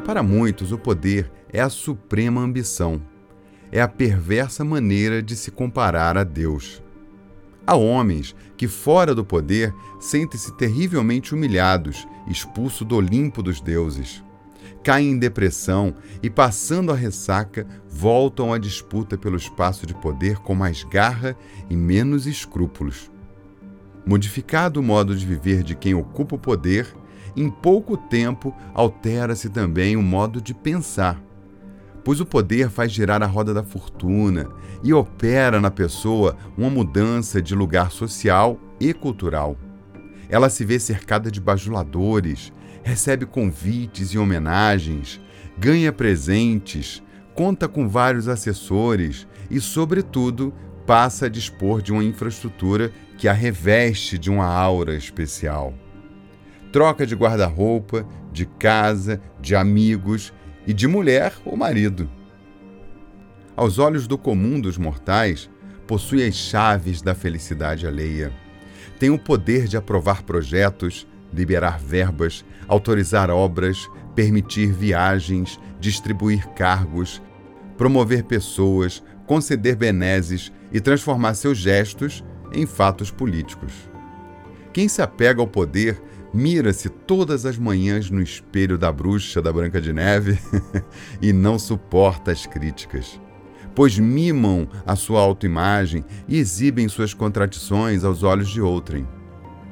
Para 0.05 0.23
muitos, 0.23 0.71
o 0.71 0.77
poder 0.77 1.29
é 1.51 1.59
a 1.59 1.69
suprema 1.69 2.39
ambição, 2.39 3.01
é 3.73 3.81
a 3.81 3.89
perversa 3.89 4.63
maneira 4.63 5.21
de 5.21 5.35
se 5.35 5.51
comparar 5.51 6.17
a 6.17 6.23
Deus. 6.23 6.81
Há 7.71 7.75
homens 7.77 8.35
que, 8.57 8.67
fora 8.67 9.15
do 9.15 9.23
poder, 9.23 9.73
sentem-se 9.97 10.51
terrivelmente 10.57 11.33
humilhados, 11.33 12.05
expulsos 12.27 12.85
do 12.85 12.97
Olimpo 12.97 13.41
dos 13.41 13.61
deuses. 13.61 14.21
Caem 14.83 15.11
em 15.11 15.17
depressão 15.17 15.95
e, 16.21 16.29
passando 16.29 16.91
a 16.91 16.95
ressaca, 16.95 17.65
voltam 17.87 18.51
à 18.51 18.57
disputa 18.57 19.17
pelo 19.17 19.37
espaço 19.37 19.85
de 19.85 19.93
poder 19.93 20.39
com 20.39 20.53
mais 20.53 20.83
garra 20.83 21.33
e 21.69 21.77
menos 21.77 22.27
escrúpulos. 22.27 23.09
Modificado 24.05 24.81
o 24.81 24.83
modo 24.83 25.15
de 25.15 25.25
viver 25.25 25.63
de 25.63 25.73
quem 25.73 25.93
ocupa 25.93 26.35
o 26.35 26.39
poder, 26.39 26.93
em 27.37 27.49
pouco 27.49 27.95
tempo 27.95 28.53
altera-se 28.73 29.47
também 29.47 29.95
o 29.95 30.03
modo 30.03 30.41
de 30.41 30.53
pensar 30.53 31.23
pois 32.03 32.19
o 32.19 32.25
poder 32.25 32.69
faz 32.69 32.91
girar 32.91 33.21
a 33.21 33.25
roda 33.25 33.53
da 33.53 33.63
fortuna 33.63 34.47
e 34.83 34.93
opera 34.93 35.59
na 35.59 35.69
pessoa 35.69 36.35
uma 36.57 36.69
mudança 36.69 37.41
de 37.41 37.53
lugar 37.53 37.91
social 37.91 38.59
e 38.79 38.93
cultural. 38.93 39.57
Ela 40.29 40.49
se 40.49 40.63
vê 40.65 40.79
cercada 40.79 41.29
de 41.29 41.39
bajuladores, 41.39 42.51
recebe 42.83 43.25
convites 43.25 44.09
e 44.09 44.17
homenagens, 44.17 45.19
ganha 45.57 45.91
presentes, 45.91 47.03
conta 47.35 47.67
com 47.67 47.87
vários 47.87 48.27
assessores 48.27 49.27
e, 49.49 49.59
sobretudo, 49.59 50.53
passa 50.87 51.27
a 51.27 51.29
dispor 51.29 51.81
de 51.81 51.91
uma 51.91 52.03
infraestrutura 52.03 52.91
que 53.17 53.27
a 53.27 53.33
reveste 53.33 54.17
de 54.17 54.31
uma 54.31 54.45
aura 54.45 54.95
especial. 54.95 55.73
Troca 56.71 57.05
de 57.05 57.13
guarda-roupa, 57.13 58.07
de 58.31 58.45
casa, 58.45 59.21
de 59.39 59.55
amigos 59.55 60.33
e 60.65 60.73
de 60.73 60.87
mulher 60.87 61.33
ou 61.45 61.55
marido. 61.55 62.09
Aos 63.55 63.79
olhos 63.79 64.07
do 64.07 64.17
comum 64.17 64.59
dos 64.59 64.77
mortais, 64.77 65.49
possui 65.85 66.25
as 66.25 66.35
chaves 66.35 67.01
da 67.01 67.13
felicidade 67.13 67.85
alheia. 67.85 68.31
Tem 68.99 69.09
o 69.09 69.19
poder 69.19 69.67
de 69.67 69.75
aprovar 69.75 70.23
projetos, 70.23 71.07
liberar 71.33 71.79
verbas, 71.79 72.45
autorizar 72.67 73.29
obras, 73.29 73.89
permitir 74.15 74.71
viagens, 74.71 75.59
distribuir 75.79 76.47
cargos, 76.49 77.21
promover 77.77 78.23
pessoas, 78.23 79.03
conceder 79.25 79.75
benesses 79.75 80.51
e 80.71 80.79
transformar 80.79 81.33
seus 81.33 81.57
gestos 81.57 82.23
em 82.53 82.65
fatos 82.65 83.09
políticos. 83.11 83.73
Quem 84.73 84.87
se 84.87 85.01
apega 85.01 85.41
ao 85.41 85.47
poder 85.47 86.01
mira-se 86.33 86.89
todas 86.89 87.45
as 87.45 87.57
manhãs 87.57 88.09
no 88.09 88.21
espelho 88.21 88.77
da 88.77 88.91
bruxa 88.91 89.41
da 89.41 89.51
Branca 89.51 89.81
de 89.81 89.91
Neve 89.91 90.39
e 91.21 91.33
não 91.33 91.59
suporta 91.59 92.31
as 92.31 92.45
críticas, 92.45 93.19
pois 93.75 93.97
mimam 93.97 94.67
a 94.85 94.95
sua 94.95 95.21
autoimagem 95.21 96.05
e 96.27 96.37
exibem 96.37 96.87
suas 96.87 97.13
contradições 97.13 98.03
aos 98.03 98.23
olhos 98.23 98.49
de 98.49 98.61
outrem. 98.61 99.07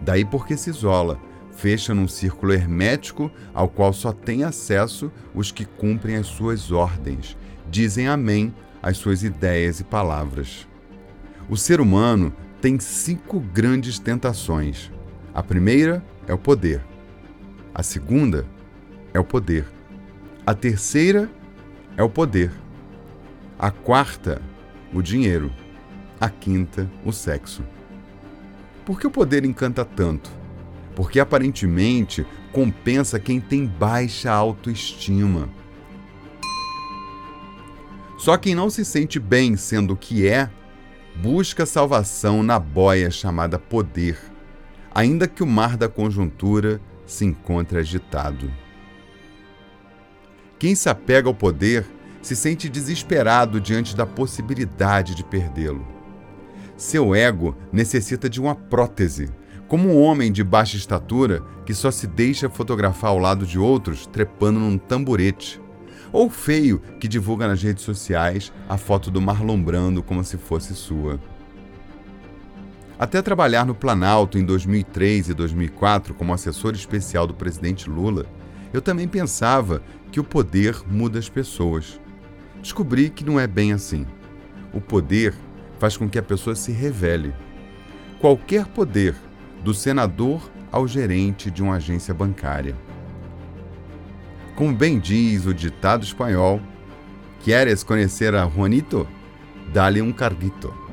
Daí 0.01 0.25
porque 0.25 0.57
se 0.57 0.69
isola, 0.69 1.19
fecha 1.51 1.93
num 1.93 2.07
círculo 2.07 2.53
hermético 2.53 3.31
ao 3.53 3.67
qual 3.67 3.91
só 3.91 4.11
têm 4.11 4.43
acesso 4.43 5.11
os 5.33 5.51
que 5.51 5.65
cumprem 5.65 6.15
as 6.15 6.27
suas 6.27 6.71
ordens, 6.71 7.37
dizem 7.69 8.07
amém 8.07 8.53
às 8.81 8.97
suas 8.97 9.23
ideias 9.23 9.79
e 9.79 9.83
palavras. 9.83 10.67
O 11.49 11.57
ser 11.57 11.81
humano 11.81 12.33
tem 12.61 12.79
cinco 12.79 13.39
grandes 13.39 13.99
tentações. 13.99 14.91
A 15.33 15.41
primeira 15.41 16.03
é 16.29 16.33
o 16.33 16.37
poder. 16.37 16.79
A 17.73 17.81
segunda 17.81 18.45
é 19.11 19.19
o 19.19 19.23
poder. 19.23 19.65
A 20.45 20.53
terceira 20.53 21.27
é 21.97 22.03
o 22.03 22.09
poder. 22.09 22.51
A 23.57 23.71
quarta, 23.71 24.39
o 24.93 25.01
dinheiro. 25.01 25.51
A 26.21 26.29
quinta, 26.29 26.87
o 27.03 27.11
sexo. 27.11 27.63
Por 28.85 28.99
que 28.99 29.07
o 29.07 29.11
poder 29.11 29.43
encanta 29.43 29.83
tanto? 29.83 30.29
Porque 30.95 31.19
aparentemente 31.19 32.23
compensa 32.51 33.19
quem 33.19 33.41
tem 33.41 33.65
baixa 33.65 34.31
autoestima. 34.31 35.49
Só 38.19 38.37
quem 38.37 38.53
não 38.53 38.69
se 38.69 38.85
sente 38.85 39.19
bem 39.19 39.55
sendo 39.57 39.93
o 39.93 39.97
que 39.97 40.27
é, 40.27 40.47
busca 41.15 41.65
salvação 41.65 42.43
na 42.43 42.59
boia 42.59 43.09
chamada 43.09 43.57
poder 43.57 44.28
ainda 44.93 45.27
que 45.27 45.43
o 45.43 45.47
mar 45.47 45.77
da 45.77 45.87
conjuntura 45.87 46.81
se 47.05 47.25
encontre 47.25 47.79
agitado. 47.79 48.51
Quem 50.57 50.75
se 50.75 50.89
apega 50.89 51.27
ao 51.27 51.33
poder 51.33 51.85
se 52.21 52.35
sente 52.35 52.67
desesperado 52.69 53.59
diante 53.61 53.95
da 53.95 54.05
possibilidade 54.05 55.15
de 55.15 55.23
perdê-lo. 55.23 55.87
Seu 56.75 57.15
ego 57.15 57.55
necessita 57.71 58.29
de 58.29 58.39
uma 58.39 58.55
prótese, 58.55 59.29
como 59.67 59.89
um 59.89 60.01
homem 60.01 60.31
de 60.31 60.43
baixa 60.43 60.77
estatura 60.77 61.43
que 61.65 61.73
só 61.73 61.91
se 61.91 62.07
deixa 62.07 62.49
fotografar 62.49 63.11
ao 63.11 63.19
lado 63.19 63.45
de 63.45 63.59
outros 63.59 64.05
trepando 64.05 64.59
num 64.59 64.77
tamborete, 64.77 65.61
ou 66.11 66.29
feio 66.29 66.79
que 66.99 67.07
divulga 67.07 67.47
nas 67.47 67.61
redes 67.61 67.83
sociais 67.83 68.51
a 68.67 68.77
foto 68.77 69.11
do 69.11 69.21
Marlon 69.21 69.61
Brando 69.61 70.01
como 70.01 70.23
se 70.23 70.37
fosse 70.37 70.73
sua. 70.73 71.19
Até 72.99 73.21
trabalhar 73.21 73.65
no 73.65 73.73
Planalto 73.73 74.37
em 74.37 74.43
2003 74.43 75.29
e 75.29 75.33
2004 75.33 76.13
como 76.13 76.33
assessor 76.33 76.73
especial 76.73 77.25
do 77.25 77.33
presidente 77.33 77.89
Lula, 77.89 78.25
eu 78.73 78.81
também 78.81 79.07
pensava 79.07 79.81
que 80.11 80.19
o 80.19 80.23
poder 80.23 80.75
muda 80.85 81.17
as 81.17 81.29
pessoas. 81.29 81.99
Descobri 82.61 83.09
que 83.09 83.23
não 83.23 83.39
é 83.39 83.47
bem 83.47 83.71
assim. 83.71 84.05
O 84.73 84.81
poder 84.81 85.33
faz 85.79 85.95
com 85.95 86.09
que 86.09 86.19
a 86.19 86.23
pessoa 86.23 86.55
se 86.55 86.73
revele. 86.73 87.33
Qualquer 88.19 88.65
poder, 88.65 89.15
do 89.63 89.73
senador 89.73 90.41
ao 90.69 90.85
gerente 90.85 91.49
de 91.49 91.63
uma 91.63 91.75
agência 91.75 92.13
bancária. 92.13 92.75
Como 94.55 94.75
bem 94.75 94.99
diz 94.99 95.45
o 95.45 95.53
ditado 95.53 96.03
espanhol, 96.03 96.61
¿Quieres 97.41 97.83
conhecer 97.83 98.35
a 98.35 98.45
Juanito? 98.45 99.07
Dá-lhe 99.73 100.01
um 100.01 100.11
carguito. 100.11 100.88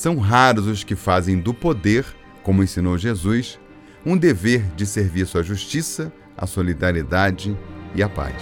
São 0.00 0.16
raros 0.16 0.66
os 0.66 0.82
que 0.82 0.96
fazem 0.96 1.38
do 1.38 1.52
poder, 1.52 2.06
como 2.42 2.62
ensinou 2.62 2.96
Jesus, 2.96 3.60
um 4.02 4.16
dever 4.16 4.62
de 4.74 4.86
serviço 4.86 5.36
à 5.36 5.42
justiça, 5.42 6.10
à 6.34 6.46
solidariedade 6.46 7.54
e 7.94 8.02
à 8.02 8.08
paz. 8.08 8.34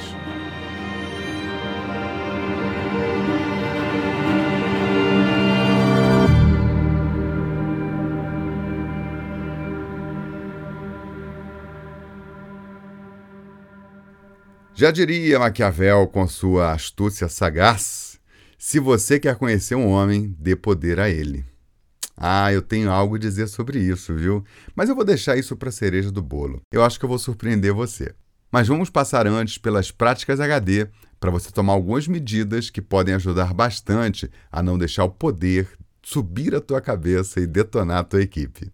Já 14.76 14.92
diria 14.92 15.40
Maquiavel 15.40 16.06
com 16.06 16.24
sua 16.28 16.70
astúcia 16.70 17.28
sagaz, 17.28 18.08
se 18.56 18.80
você 18.80 19.18
quer 19.20 19.36
conhecer 19.36 19.76
um 19.76 19.88
homem, 19.88 20.36
dê 20.38 20.56
poder 20.56 20.98
a 20.98 21.08
ele. 21.08 21.48
Ah, 22.20 22.52
eu 22.52 22.60
tenho 22.60 22.90
algo 22.90 23.14
a 23.14 23.18
dizer 23.18 23.46
sobre 23.46 23.78
isso, 23.78 24.12
viu? 24.14 24.44
Mas 24.75 24.88
eu 24.88 24.96
vou 24.96 25.04
deixar 25.04 25.37
isso 25.37 25.56
para 25.56 25.70
cereja 25.70 26.10
do 26.10 26.20
bolo. 26.20 26.60
Eu 26.72 26.82
acho 26.82 26.98
que 26.98 27.04
eu 27.04 27.08
vou 27.08 27.18
surpreender 27.18 27.72
você. 27.72 28.12
Mas 28.50 28.66
vamos 28.66 28.90
passar 28.90 29.26
antes 29.26 29.56
pelas 29.56 29.92
práticas 29.92 30.40
HD 30.40 30.88
para 31.20 31.30
você 31.30 31.52
tomar 31.52 31.75
algumas 31.75 32.08
medidas 32.08 32.70
que 32.70 32.82
podem 32.82 33.14
ajudar 33.14 33.54
bastante 33.54 34.28
a 34.50 34.62
não 34.62 34.76
deixar 34.76 35.04
o 35.04 35.10
poder 35.10 35.68
subir 36.02 36.54
a 36.54 36.60
tua 36.60 36.80
cabeça 36.80 37.38
e 37.40 37.46
detonar 37.46 37.98
a 37.98 38.04
tua 38.04 38.22
equipe. 38.22 38.72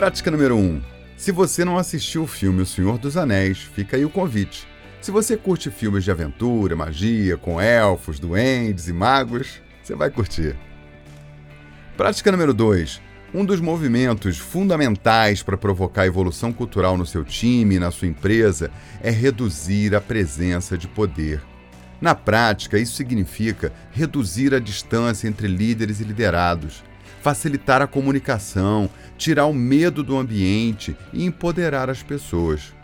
Prática 0.00 0.30
número 0.30 0.56
1. 0.56 0.58
Um. 0.58 0.82
Se 1.14 1.30
você 1.30 1.62
não 1.62 1.76
assistiu 1.76 2.22
o 2.22 2.26
filme 2.26 2.62
O 2.62 2.66
Senhor 2.66 2.96
dos 2.96 3.18
Anéis, 3.18 3.58
fica 3.58 3.98
aí 3.98 4.04
o 4.06 4.08
convite. 4.08 4.66
Se 4.98 5.10
você 5.10 5.36
curte 5.36 5.70
filmes 5.70 6.04
de 6.04 6.10
aventura, 6.10 6.74
magia, 6.74 7.36
com 7.36 7.60
elfos, 7.60 8.18
duendes 8.18 8.88
e 8.88 8.94
magos, 8.94 9.60
você 9.82 9.94
vai 9.94 10.08
curtir. 10.08 10.56
Prática 11.98 12.32
número 12.32 12.54
2. 12.54 12.98
Um 13.34 13.44
dos 13.44 13.60
movimentos 13.60 14.38
fundamentais 14.38 15.42
para 15.42 15.58
provocar 15.58 16.06
evolução 16.06 16.50
cultural 16.50 16.96
no 16.96 17.04
seu 17.04 17.22
time 17.22 17.74
e 17.74 17.78
na 17.78 17.90
sua 17.90 18.08
empresa 18.08 18.70
é 19.02 19.10
reduzir 19.10 19.94
a 19.94 20.00
presença 20.00 20.78
de 20.78 20.88
poder. 20.88 21.42
Na 22.00 22.14
prática, 22.14 22.78
isso 22.78 22.94
significa 22.94 23.70
reduzir 23.90 24.54
a 24.54 24.58
distância 24.58 25.28
entre 25.28 25.46
líderes 25.46 26.00
e 26.00 26.04
liderados, 26.04 26.82
facilitar 27.20 27.82
a 27.82 27.86
comunicação, 27.86 28.88
tirar 29.16 29.46
o 29.46 29.54
medo 29.54 30.02
do 30.02 30.16
ambiente 30.16 30.96
e 31.12 31.24
empoderar 31.24 31.90
as 31.90 32.02
pessoas. 32.02 32.74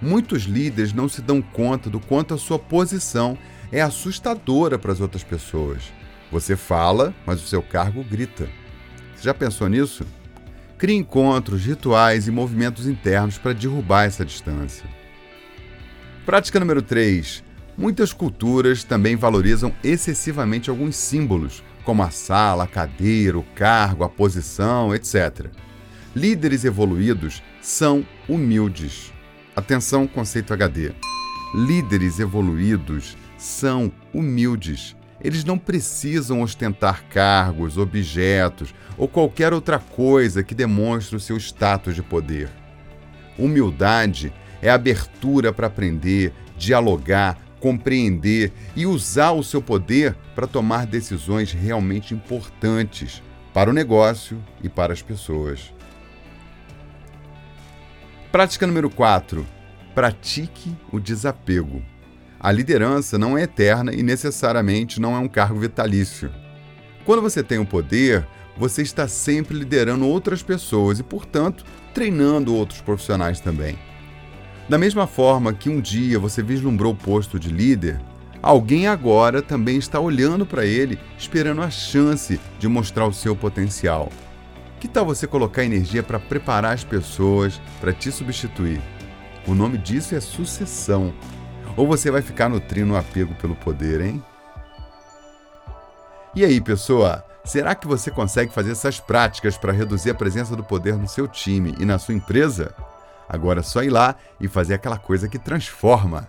Muitos 0.00 0.42
líderes 0.42 0.92
não 0.92 1.08
se 1.08 1.22
dão 1.22 1.40
conta 1.40 1.88
do 1.88 2.00
quanto 2.00 2.34
a 2.34 2.38
sua 2.38 2.58
posição 2.58 3.38
é 3.70 3.80
assustadora 3.80 4.78
para 4.78 4.92
as 4.92 5.00
outras 5.00 5.22
pessoas. 5.22 5.92
Você 6.30 6.56
fala, 6.56 7.14
mas 7.26 7.42
o 7.42 7.46
seu 7.46 7.62
cargo 7.62 8.02
grita. 8.02 8.48
Você 9.14 9.24
já 9.24 9.34
pensou 9.34 9.68
nisso? 9.68 10.04
Crie 10.76 10.96
encontros, 10.96 11.64
rituais 11.64 12.26
e 12.26 12.30
movimentos 12.30 12.86
internos 12.86 13.38
para 13.38 13.52
derrubar 13.52 14.04
essa 14.04 14.24
distância. 14.24 14.84
Prática 16.26 16.58
número 16.58 16.82
3. 16.82 17.44
Muitas 17.76 18.12
culturas 18.12 18.84
também 18.84 19.16
valorizam 19.16 19.72
excessivamente 19.82 20.68
alguns 20.68 20.96
símbolos, 20.96 21.62
como 21.82 22.02
a 22.02 22.10
sala, 22.10 22.64
a 22.64 22.66
cadeira, 22.66 23.38
o 23.38 23.42
cargo, 23.54 24.04
a 24.04 24.08
posição, 24.08 24.94
etc. 24.94 25.46
Líderes 26.14 26.64
evoluídos 26.64 27.42
são 27.60 28.06
humildes. 28.28 29.12
Atenção, 29.54 30.06
conceito 30.06 30.52
HD. 30.52 30.92
Líderes 31.54 32.18
evoluídos 32.18 33.16
são 33.36 33.92
humildes. 34.12 34.96
Eles 35.20 35.44
não 35.44 35.56
precisam 35.58 36.42
ostentar 36.42 37.04
cargos, 37.04 37.78
objetos 37.78 38.74
ou 38.98 39.06
qualquer 39.06 39.52
outra 39.52 39.78
coisa 39.78 40.42
que 40.42 40.54
demonstre 40.54 41.16
o 41.16 41.20
seu 41.20 41.36
status 41.36 41.94
de 41.94 42.02
poder. 42.02 42.50
Humildade 43.38 44.32
é 44.60 44.70
abertura 44.70 45.52
para 45.52 45.66
aprender, 45.66 46.32
dialogar, 46.56 47.38
compreender 47.62 48.52
e 48.74 48.84
usar 48.84 49.30
o 49.30 49.44
seu 49.44 49.62
poder 49.62 50.16
para 50.34 50.48
tomar 50.48 50.84
decisões 50.84 51.52
realmente 51.52 52.12
importantes 52.12 53.22
para 53.54 53.70
o 53.70 53.72
negócio 53.72 54.42
e 54.60 54.68
para 54.68 54.92
as 54.92 55.00
pessoas. 55.00 55.72
Prática 58.32 58.66
número 58.66 58.90
4. 58.90 59.46
Pratique 59.94 60.76
o 60.90 60.98
desapego. 60.98 61.80
A 62.40 62.50
liderança 62.50 63.16
não 63.16 63.38
é 63.38 63.42
eterna 63.42 63.94
e 63.94 64.02
necessariamente 64.02 65.00
não 65.00 65.14
é 65.14 65.18
um 65.20 65.28
cargo 65.28 65.60
vitalício. 65.60 66.32
Quando 67.04 67.22
você 67.22 67.44
tem 67.44 67.58
o 67.58 67.66
poder, 67.66 68.26
você 68.56 68.82
está 68.82 69.06
sempre 69.06 69.56
liderando 69.56 70.04
outras 70.08 70.42
pessoas 70.42 70.98
e, 70.98 71.04
portanto, 71.04 71.64
treinando 71.94 72.54
outros 72.54 72.80
profissionais 72.80 73.38
também. 73.38 73.78
Da 74.72 74.78
mesma 74.78 75.06
forma 75.06 75.52
que 75.52 75.68
um 75.68 75.82
dia 75.82 76.18
você 76.18 76.42
vislumbrou 76.42 76.94
o 76.94 76.96
posto 76.96 77.38
de 77.38 77.50
líder, 77.50 78.00
alguém 78.42 78.86
agora 78.86 79.42
também 79.42 79.76
está 79.76 80.00
olhando 80.00 80.46
para 80.46 80.64
ele, 80.64 80.98
esperando 81.18 81.60
a 81.60 81.68
chance 81.68 82.40
de 82.58 82.68
mostrar 82.68 83.06
o 83.06 83.12
seu 83.12 83.36
potencial. 83.36 84.08
Que 84.80 84.88
tal 84.88 85.04
você 85.04 85.26
colocar 85.26 85.62
energia 85.62 86.02
para 86.02 86.18
preparar 86.18 86.72
as 86.72 86.84
pessoas 86.84 87.60
para 87.82 87.92
te 87.92 88.10
substituir? 88.10 88.80
O 89.46 89.54
nome 89.54 89.76
disso 89.76 90.14
é 90.14 90.20
sucessão. 90.20 91.12
Ou 91.76 91.86
você 91.86 92.10
vai 92.10 92.22
ficar 92.22 92.48
nutrindo 92.48 92.94
o 92.94 92.96
apego 92.96 93.34
pelo 93.34 93.54
poder, 93.54 94.00
hein? 94.00 94.24
E 96.34 96.46
aí, 96.46 96.62
pessoa? 96.62 97.22
Será 97.44 97.74
que 97.74 97.86
você 97.86 98.10
consegue 98.10 98.50
fazer 98.50 98.70
essas 98.70 98.98
práticas 98.98 99.54
para 99.54 99.70
reduzir 99.70 100.08
a 100.08 100.14
presença 100.14 100.56
do 100.56 100.64
poder 100.64 100.96
no 100.96 101.06
seu 101.06 101.28
time 101.28 101.74
e 101.78 101.84
na 101.84 101.98
sua 101.98 102.14
empresa? 102.14 102.74
Agora 103.32 103.60
é 103.60 103.62
só 103.62 103.82
ir 103.82 103.88
lá 103.88 104.14
e 104.38 104.46
fazer 104.46 104.74
aquela 104.74 104.98
coisa 104.98 105.26
que 105.26 105.38
transforma. 105.38 106.28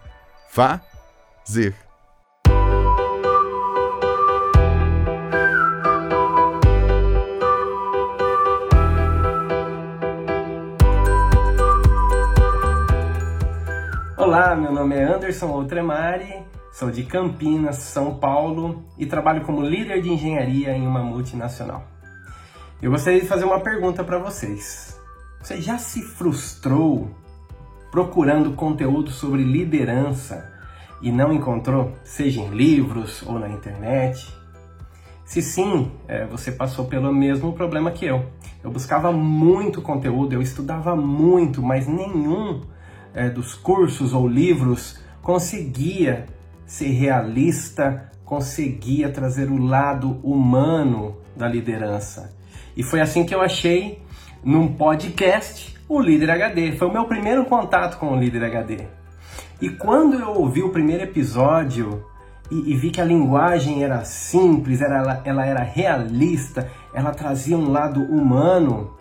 Fazer. 0.49 1.75
Olá, 14.17 14.55
meu 14.55 14.71
nome 14.71 14.95
é 14.95 15.03
Anderson 15.03 15.47
Outremari, 15.47 16.41
sou 16.71 16.89
de 16.89 17.03
Campinas, 17.03 17.75
São 17.75 18.15
Paulo 18.15 18.81
e 18.97 19.05
trabalho 19.05 19.41
como 19.41 19.61
líder 19.61 20.01
de 20.01 20.09
engenharia 20.09 20.71
em 20.71 20.87
uma 20.87 21.03
multinacional. 21.03 21.83
Eu 22.81 22.91
gostaria 22.91 23.19
de 23.19 23.27
fazer 23.27 23.43
uma 23.43 23.59
pergunta 23.59 24.05
para 24.05 24.17
vocês. 24.17 24.92
Você 25.43 25.59
já 25.59 25.77
se 25.77 26.01
frustrou 26.01 27.11
procurando 27.91 28.53
conteúdo 28.53 29.11
sobre 29.11 29.43
liderança 29.43 30.49
e 31.01 31.11
não 31.11 31.33
encontrou, 31.33 31.91
seja 32.01 32.39
em 32.39 32.47
livros 32.47 33.21
ou 33.23 33.37
na 33.37 33.49
internet? 33.49 34.33
Se 35.25 35.41
sim, 35.41 35.91
é, 36.07 36.25
você 36.25 36.49
passou 36.49 36.85
pelo 36.85 37.13
mesmo 37.13 37.51
problema 37.51 37.91
que 37.91 38.05
eu. 38.05 38.25
Eu 38.63 38.71
buscava 38.71 39.11
muito 39.11 39.81
conteúdo, 39.81 40.31
eu 40.31 40.41
estudava 40.41 40.95
muito, 40.95 41.61
mas 41.61 41.87
nenhum 41.87 42.61
é, 43.13 43.29
dos 43.29 43.53
cursos 43.53 44.13
ou 44.13 44.25
livros 44.25 44.97
conseguia 45.21 46.25
ser 46.65 46.91
realista, 46.91 48.09
conseguia 48.23 49.09
trazer 49.09 49.51
o 49.51 49.57
lado 49.57 50.21
humano 50.23 51.17
da 51.35 51.49
liderança. 51.49 52.33
E 52.77 52.81
foi 52.81 53.01
assim 53.01 53.25
que 53.25 53.35
eu 53.35 53.41
achei 53.41 54.02
num 54.43 54.73
podcast 54.73 55.73
o 55.87 56.01
Líder 56.01 56.31
HD. 56.31 56.73
Foi 56.73 56.87
o 56.87 56.93
meu 56.93 57.05
primeiro 57.05 57.45
contato 57.45 57.97
com 57.97 58.11
o 58.11 58.19
Líder 58.19 58.43
HD. 58.45 58.83
E 59.61 59.69
quando 59.69 60.19
eu 60.19 60.29
ouvi 60.29 60.61
o 60.61 60.69
primeiro 60.69 61.03
episódio 61.03 62.03
e, 62.51 62.71
e 62.71 62.75
vi 62.75 62.91
que 62.91 62.99
a 62.99 63.05
linguagem 63.05 63.83
era 63.83 64.03
simples, 64.03 64.81
era, 64.81 64.97
ela, 64.97 65.21
ela 65.23 65.45
era 65.45 65.61
realista, 65.61 66.69
ela 66.93 67.11
trazia 67.11 67.57
um 67.57 67.71
lado 67.71 68.01
humano, 68.01 68.93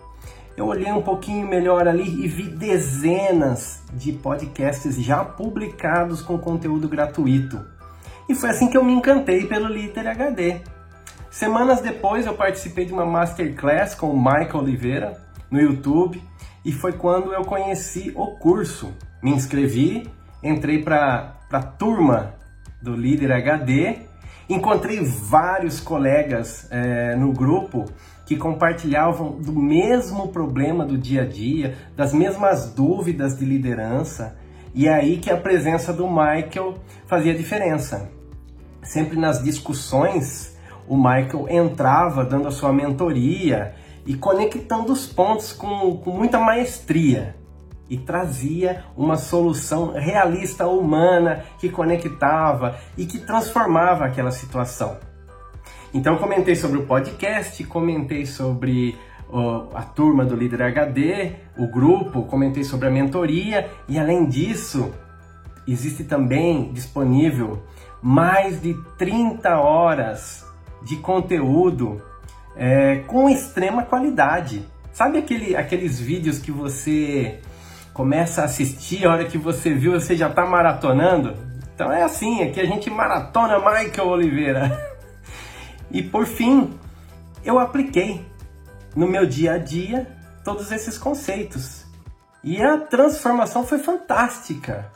eu 0.55 0.67
olhei 0.67 0.91
um 0.91 1.01
pouquinho 1.01 1.47
melhor 1.47 1.87
ali 1.87 2.23
e 2.23 2.27
vi 2.27 2.43
dezenas 2.43 3.81
de 3.91 4.13
podcasts 4.13 4.95
já 5.01 5.25
publicados 5.25 6.21
com 6.21 6.37
conteúdo 6.37 6.87
gratuito. 6.87 7.59
E 8.29 8.35
foi 8.35 8.51
assim 8.51 8.69
que 8.69 8.77
eu 8.77 8.83
me 8.83 8.93
encantei 8.93 9.45
pelo 9.45 9.67
Liter 9.67 10.07
HD. 10.07 10.61
Semanas 11.29 11.81
depois 11.81 12.25
eu 12.25 12.35
participei 12.35 12.85
de 12.85 12.93
uma 12.93 13.05
masterclass 13.05 13.95
com 13.95 14.11
o 14.11 14.17
Michael 14.17 14.57
Oliveira 14.57 15.32
no 15.53 15.61
YouTube 15.61 16.19
e 16.65 16.71
foi 16.71 16.93
quando 16.93 17.31
eu 17.31 17.45
conheci 17.45 18.11
o 18.15 18.31
curso. 18.37 18.91
Me 19.21 19.29
inscrevi, 19.29 20.09
entrei 20.41 20.81
para 20.81 21.35
a 21.51 21.61
turma 21.61 22.33
do 22.81 22.95
Líder 22.95 23.31
HD, 23.31 23.97
encontrei 24.49 24.99
vários 24.99 25.79
colegas 25.79 26.67
é, 26.71 27.15
no 27.15 27.31
grupo 27.31 27.85
que 28.25 28.35
compartilhavam 28.35 29.33
do 29.33 29.53
mesmo 29.53 30.29
problema 30.29 30.83
do 30.83 30.97
dia 30.97 31.21
a 31.21 31.25
dia, 31.25 31.77
das 31.95 32.13
mesmas 32.13 32.73
dúvidas 32.73 33.37
de 33.37 33.45
liderança, 33.45 34.35
e 34.73 34.87
é 34.87 34.93
aí 34.95 35.17
que 35.17 35.29
a 35.29 35.37
presença 35.37 35.93
do 35.93 36.07
Michael 36.07 36.79
fazia 37.05 37.35
diferença. 37.35 38.09
Sempre 38.81 39.19
nas 39.19 39.43
discussões, 39.43 40.57
o 40.87 40.97
Michael 40.97 41.45
entrava 41.47 42.25
dando 42.25 42.47
a 42.47 42.51
sua 42.51 42.73
mentoria 42.73 43.75
e 44.05 44.15
conectando 44.15 44.91
os 44.91 45.05
pontos 45.05 45.53
com, 45.53 45.97
com 45.97 46.11
muita 46.11 46.39
maestria 46.39 47.35
e 47.89 47.97
trazia 47.97 48.83
uma 48.95 49.17
solução 49.17 49.93
realista 49.93 50.67
humana 50.67 51.43
que 51.59 51.69
conectava 51.69 52.77
e 52.97 53.05
que 53.05 53.19
transformava 53.19 54.05
aquela 54.05 54.31
situação. 54.31 54.97
Então 55.93 56.17
comentei 56.17 56.55
sobre 56.55 56.79
o 56.79 56.85
podcast, 56.85 57.63
comentei 57.65 58.25
sobre 58.25 58.97
a 59.73 59.81
turma 59.81 60.23
do 60.23 60.35
Líder 60.35 60.61
HD, 60.61 61.31
o 61.57 61.67
grupo, 61.67 62.23
comentei 62.23 62.63
sobre 62.63 62.87
a 62.87 62.91
mentoria 62.91 63.69
e 63.87 63.97
além 63.97 64.27
disso, 64.27 64.93
existe 65.67 66.03
também 66.03 66.71
disponível 66.71 67.63
mais 68.01 68.61
de 68.61 68.75
30 68.97 69.57
horas 69.59 70.45
de 70.83 70.97
conteúdo 70.97 72.01
é, 72.55 72.97
com 73.07 73.29
extrema 73.29 73.83
qualidade. 73.83 74.65
Sabe 74.91 75.17
aquele, 75.17 75.55
aqueles 75.55 75.99
vídeos 75.99 76.39
que 76.39 76.51
você 76.51 77.39
começa 77.93 78.41
a 78.41 78.45
assistir, 78.45 79.05
a 79.05 79.11
hora 79.11 79.25
que 79.25 79.37
você 79.37 79.73
viu, 79.73 79.93
você 79.93 80.15
já 80.15 80.29
está 80.29 80.45
maratonando? 80.45 81.35
Então 81.73 81.91
é 81.91 82.03
assim, 82.03 82.43
aqui 82.43 82.59
a 82.59 82.65
gente 82.65 82.89
maratona 82.89 83.57
Michael 83.57 84.07
Oliveira. 84.07 84.93
E 85.91 86.01
por 86.01 86.25
fim, 86.25 86.73
eu 87.45 87.59
apliquei 87.59 88.25
no 88.95 89.07
meu 89.07 89.27
dia 89.27 89.53
a 89.53 89.57
dia 89.59 90.07
todos 90.43 90.71
esses 90.71 90.97
conceitos. 90.97 91.85
E 92.43 92.59
a 92.63 92.79
transformação 92.79 93.63
foi 93.63 93.77
fantástica. 93.77 94.91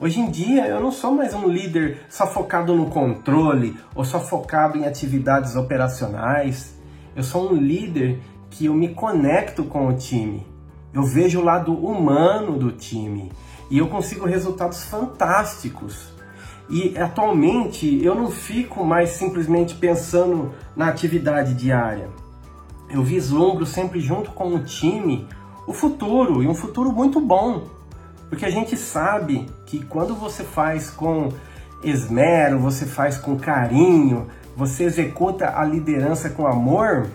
Hoje 0.00 0.20
em 0.20 0.30
dia 0.30 0.66
eu 0.66 0.80
não 0.80 0.90
sou 0.90 1.12
mais 1.12 1.34
um 1.34 1.48
líder 1.48 2.00
só 2.08 2.26
focado 2.26 2.74
no 2.74 2.86
controle 2.86 3.78
ou 3.94 4.04
só 4.04 4.20
focado 4.20 4.78
em 4.78 4.86
atividades 4.86 5.54
operacionais. 5.54 6.77
Eu 7.18 7.24
sou 7.24 7.50
um 7.50 7.56
líder 7.56 8.22
que 8.48 8.66
eu 8.66 8.74
me 8.74 8.94
conecto 8.94 9.64
com 9.64 9.88
o 9.88 9.92
time. 9.92 10.46
Eu 10.94 11.02
vejo 11.02 11.40
o 11.40 11.44
lado 11.44 11.74
humano 11.74 12.56
do 12.56 12.70
time 12.70 13.32
e 13.68 13.76
eu 13.76 13.88
consigo 13.88 14.24
resultados 14.24 14.84
fantásticos. 14.84 16.12
E 16.70 16.96
atualmente 16.96 18.00
eu 18.04 18.14
não 18.14 18.30
fico 18.30 18.84
mais 18.84 19.10
simplesmente 19.10 19.74
pensando 19.74 20.54
na 20.76 20.86
atividade 20.86 21.54
diária. 21.54 22.08
Eu 22.88 23.02
vislumbro 23.02 23.66
sempre 23.66 23.98
junto 23.98 24.30
com 24.30 24.54
o 24.54 24.62
time 24.62 25.26
o 25.66 25.72
futuro 25.72 26.40
e 26.40 26.46
um 26.46 26.54
futuro 26.54 26.92
muito 26.92 27.20
bom. 27.20 27.64
Porque 28.28 28.46
a 28.46 28.50
gente 28.50 28.76
sabe 28.76 29.50
que 29.66 29.84
quando 29.84 30.14
você 30.14 30.44
faz 30.44 30.88
com 30.88 31.30
esmero, 31.82 32.60
você 32.60 32.86
faz 32.86 33.18
com 33.18 33.36
carinho, 33.36 34.28
você 34.58 34.82
executa 34.82 35.56
a 35.56 35.64
liderança 35.64 36.30
com 36.30 36.44
amor, 36.44 37.08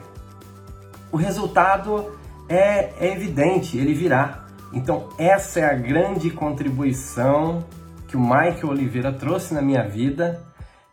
o 1.12 1.17
resultado 1.17 2.17
é, 2.47 2.93
é 3.06 3.12
evidente, 3.12 3.77
ele 3.77 3.93
virá. 3.93 4.45
Então, 4.71 5.10
essa 5.19 5.60
é 5.60 5.65
a 5.65 5.73
grande 5.73 6.29
contribuição 6.29 7.65
que 8.08 8.15
o 8.15 8.21
Mike 8.21 8.65
Oliveira 8.65 9.12
trouxe 9.12 9.53
na 9.53 9.62
minha 9.62 9.84
vida. 9.84 10.41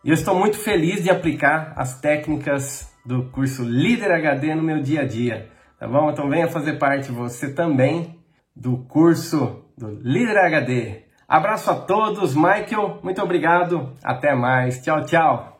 E 0.02 0.08
eu 0.08 0.14
estou 0.14 0.34
muito 0.34 0.58
feliz 0.58 1.04
de 1.04 1.08
aplicar 1.08 1.72
as 1.76 2.00
técnicas 2.00 2.92
do 3.06 3.26
curso 3.26 3.62
Líder 3.62 4.10
HD 4.10 4.52
no 4.56 4.62
meu 4.62 4.82
dia 4.82 5.02
a 5.02 5.06
dia. 5.06 5.48
Tá 5.78 5.86
bom? 5.86 6.10
Então 6.10 6.28
venha 6.28 6.48
fazer 6.48 6.80
parte 6.80 7.12
você 7.12 7.52
também 7.52 8.18
do 8.56 8.78
curso 8.88 9.66
do 9.78 9.88
Líder 10.02 10.36
HD. 10.36 11.04
Abraço 11.28 11.70
a 11.70 11.76
todos, 11.76 12.34
Michael, 12.34 12.98
muito 13.04 13.22
obrigado, 13.22 13.96
até 14.02 14.34
mais, 14.34 14.82
tchau, 14.82 15.04
tchau. 15.04 15.59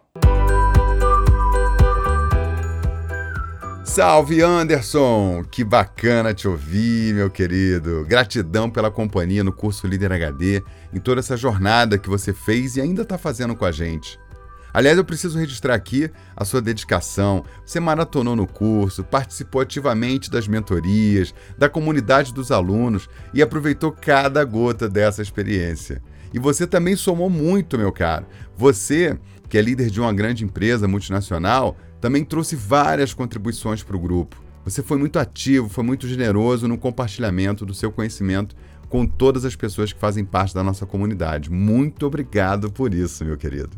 Salve 3.90 4.40
Anderson! 4.40 5.42
Que 5.50 5.64
bacana 5.64 6.32
te 6.32 6.46
ouvir, 6.46 7.12
meu 7.12 7.28
querido. 7.28 8.06
Gratidão 8.06 8.70
pela 8.70 8.88
companhia 8.88 9.42
no 9.42 9.52
curso 9.52 9.84
Líder 9.88 10.12
HD, 10.12 10.62
em 10.92 11.00
toda 11.00 11.18
essa 11.18 11.36
jornada 11.36 11.98
que 11.98 12.08
você 12.08 12.32
fez 12.32 12.76
e 12.76 12.80
ainda 12.80 13.02
está 13.02 13.18
fazendo 13.18 13.56
com 13.56 13.64
a 13.64 13.72
gente. 13.72 14.16
Aliás, 14.72 14.96
eu 14.96 15.04
preciso 15.04 15.36
registrar 15.36 15.74
aqui 15.74 16.08
a 16.36 16.44
sua 16.44 16.62
dedicação. 16.62 17.44
Você 17.66 17.80
maratonou 17.80 18.36
no 18.36 18.46
curso, 18.46 19.02
participou 19.02 19.60
ativamente 19.60 20.30
das 20.30 20.46
mentorias, 20.46 21.34
da 21.58 21.68
comunidade 21.68 22.32
dos 22.32 22.52
alunos 22.52 23.08
e 23.34 23.42
aproveitou 23.42 23.90
cada 23.90 24.44
gota 24.44 24.88
dessa 24.88 25.20
experiência. 25.20 26.00
E 26.32 26.38
você 26.38 26.64
também 26.64 26.94
somou 26.94 27.28
muito, 27.28 27.76
meu 27.76 27.90
caro. 27.90 28.24
Você, 28.56 29.18
que 29.48 29.58
é 29.58 29.60
líder 29.60 29.90
de 29.90 30.00
uma 30.00 30.12
grande 30.12 30.44
empresa 30.44 30.86
multinacional, 30.86 31.76
também 32.00 32.24
trouxe 32.24 32.56
várias 32.56 33.12
contribuições 33.12 33.82
para 33.82 33.96
o 33.96 34.00
grupo. 34.00 34.42
Você 34.64 34.82
foi 34.82 34.98
muito 34.98 35.18
ativo, 35.18 35.68
foi 35.68 35.84
muito 35.84 36.06
generoso 36.06 36.68
no 36.68 36.78
compartilhamento 36.78 37.64
do 37.64 37.74
seu 37.74 37.90
conhecimento 37.90 38.54
com 38.88 39.06
todas 39.06 39.44
as 39.44 39.54
pessoas 39.54 39.92
que 39.92 40.00
fazem 40.00 40.24
parte 40.24 40.54
da 40.54 40.62
nossa 40.62 40.84
comunidade. 40.84 41.50
Muito 41.50 42.06
obrigado 42.06 42.70
por 42.70 42.92
isso, 42.92 43.24
meu 43.24 43.36
querido. 43.36 43.70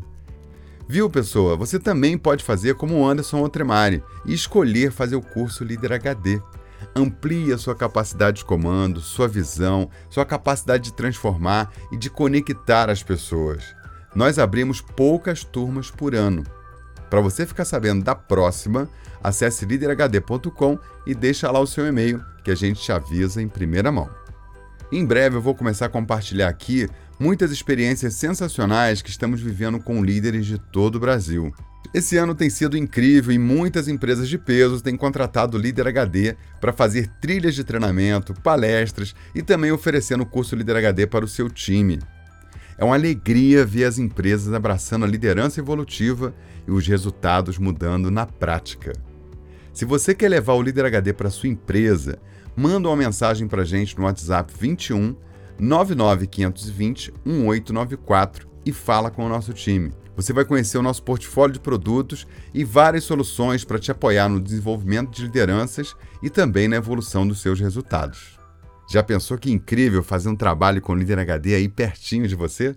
Viu, 0.87 1.09
pessoa? 1.09 1.55
Você 1.55 1.79
também 1.79 2.17
pode 2.17 2.43
fazer 2.43 2.75
como 2.75 2.95
o 2.95 3.07
Anderson 3.07 3.41
Otremari 3.41 4.03
e 4.25 4.33
escolher 4.33 4.91
fazer 4.91 5.15
o 5.15 5.21
curso 5.21 5.63
Líder 5.63 5.93
HD. 5.93 6.41
Amplie 6.95 7.53
a 7.53 7.57
sua 7.57 7.75
capacidade 7.75 8.37
de 8.37 8.45
comando, 8.45 8.99
sua 8.99 9.27
visão, 9.27 9.89
sua 10.09 10.25
capacidade 10.25 10.85
de 10.85 10.93
transformar 10.93 11.71
e 11.91 11.97
de 11.97 12.09
conectar 12.09 12.89
as 12.89 13.01
pessoas. 13.01 13.63
Nós 14.13 14.37
abrimos 14.37 14.81
poucas 14.81 15.43
turmas 15.43 15.89
por 15.89 16.13
ano 16.13 16.43
para 17.13 17.21
você 17.21 17.45
ficar 17.45 17.63
sabendo 17.63 18.03
da 18.03 18.15
próxima, 18.15 18.89
acesse 19.23 19.67
liderhd.com 19.67 20.79
e 21.05 21.13
deixa 21.13 21.51
lá 21.51 21.59
o 21.59 21.67
seu 21.67 21.85
e-mail, 21.85 22.19
que 22.43 22.49
a 22.49 22.55
gente 22.55 22.81
te 22.81 22.91
avisa 22.91 23.39
em 23.39 23.47
primeira 23.47 23.91
mão. 23.91 24.09
Em 24.91 25.05
breve 25.05 25.35
eu 25.35 25.41
vou 25.41 25.53
começar 25.53 25.85
a 25.85 25.89
compartilhar 25.89 26.49
aqui 26.49 26.89
muitas 27.19 27.51
experiências 27.51 28.15
sensacionais 28.15 29.03
que 29.03 29.11
estamos 29.11 29.39
vivendo 29.41 29.79
com 29.79 30.03
líderes 30.03 30.47
de 30.47 30.57
todo 30.57 30.95
o 30.95 30.99
Brasil. 30.99 31.53
Esse 31.93 32.17
ano 32.17 32.33
tem 32.33 32.49
sido 32.49 32.75
incrível 32.75 33.31
e 33.31 33.37
muitas 33.37 33.87
empresas 33.87 34.27
de 34.27 34.39
peso 34.39 34.81
têm 34.81 34.97
contratado 34.97 35.55
o 35.55 35.61
Líder 35.61 35.89
HD 35.89 36.35
para 36.59 36.73
fazer 36.73 37.05
trilhas 37.21 37.53
de 37.53 37.63
treinamento, 37.63 38.33
palestras 38.33 39.13
e 39.35 39.43
também 39.43 39.71
oferecendo 39.71 40.23
o 40.23 40.25
curso 40.25 40.55
Líder 40.55 40.77
HD 40.77 41.05
para 41.05 41.23
o 41.23 41.27
seu 41.27 41.47
time. 41.47 41.99
É 42.75 42.83
uma 42.83 42.95
alegria 42.95 43.63
ver 43.63 43.85
as 43.85 43.99
empresas 43.99 44.51
abraçando 44.51 45.05
a 45.05 45.07
liderança 45.07 45.59
evolutiva 45.59 46.33
e 46.67 46.71
os 46.71 46.87
resultados 46.87 47.57
mudando 47.57 48.09
na 48.09 48.25
prática. 48.25 48.93
Se 49.73 49.85
você 49.85 50.13
quer 50.13 50.29
levar 50.29 50.53
o 50.53 50.61
Líder 50.61 50.85
HD 50.85 51.13
para 51.13 51.29
sua 51.29 51.49
empresa, 51.49 52.19
manda 52.55 52.87
uma 52.87 52.95
mensagem 52.95 53.47
para 53.47 53.63
a 53.63 53.65
gente 53.65 53.97
no 53.97 54.03
WhatsApp 54.03 54.53
21 54.57 55.15
99520 55.59 57.13
1894 57.25 58.47
e 58.65 58.71
fala 58.71 59.09
com 59.09 59.25
o 59.25 59.29
nosso 59.29 59.53
time. 59.53 59.91
Você 60.15 60.31
vai 60.31 60.45
conhecer 60.45 60.77
o 60.77 60.83
nosso 60.83 61.01
portfólio 61.01 61.53
de 61.53 61.59
produtos 61.59 62.27
e 62.53 62.63
várias 62.63 63.03
soluções 63.03 63.65
para 63.65 63.79
te 63.79 63.91
apoiar 63.91 64.29
no 64.29 64.39
desenvolvimento 64.39 65.11
de 65.11 65.23
lideranças 65.23 65.95
e 66.21 66.29
também 66.29 66.67
na 66.67 66.75
evolução 66.75 67.27
dos 67.27 67.41
seus 67.41 67.59
resultados. 67.59 68.37
Já 68.91 69.01
pensou 69.01 69.37
que 69.37 69.51
incrível 69.51 70.03
fazer 70.03 70.29
um 70.29 70.35
trabalho 70.35 70.81
com 70.81 70.93
o 70.93 70.95
líder 70.95 71.17
HD 71.17 71.55
aí 71.55 71.67
pertinho 71.67 72.27
de 72.27 72.35
você? 72.35 72.75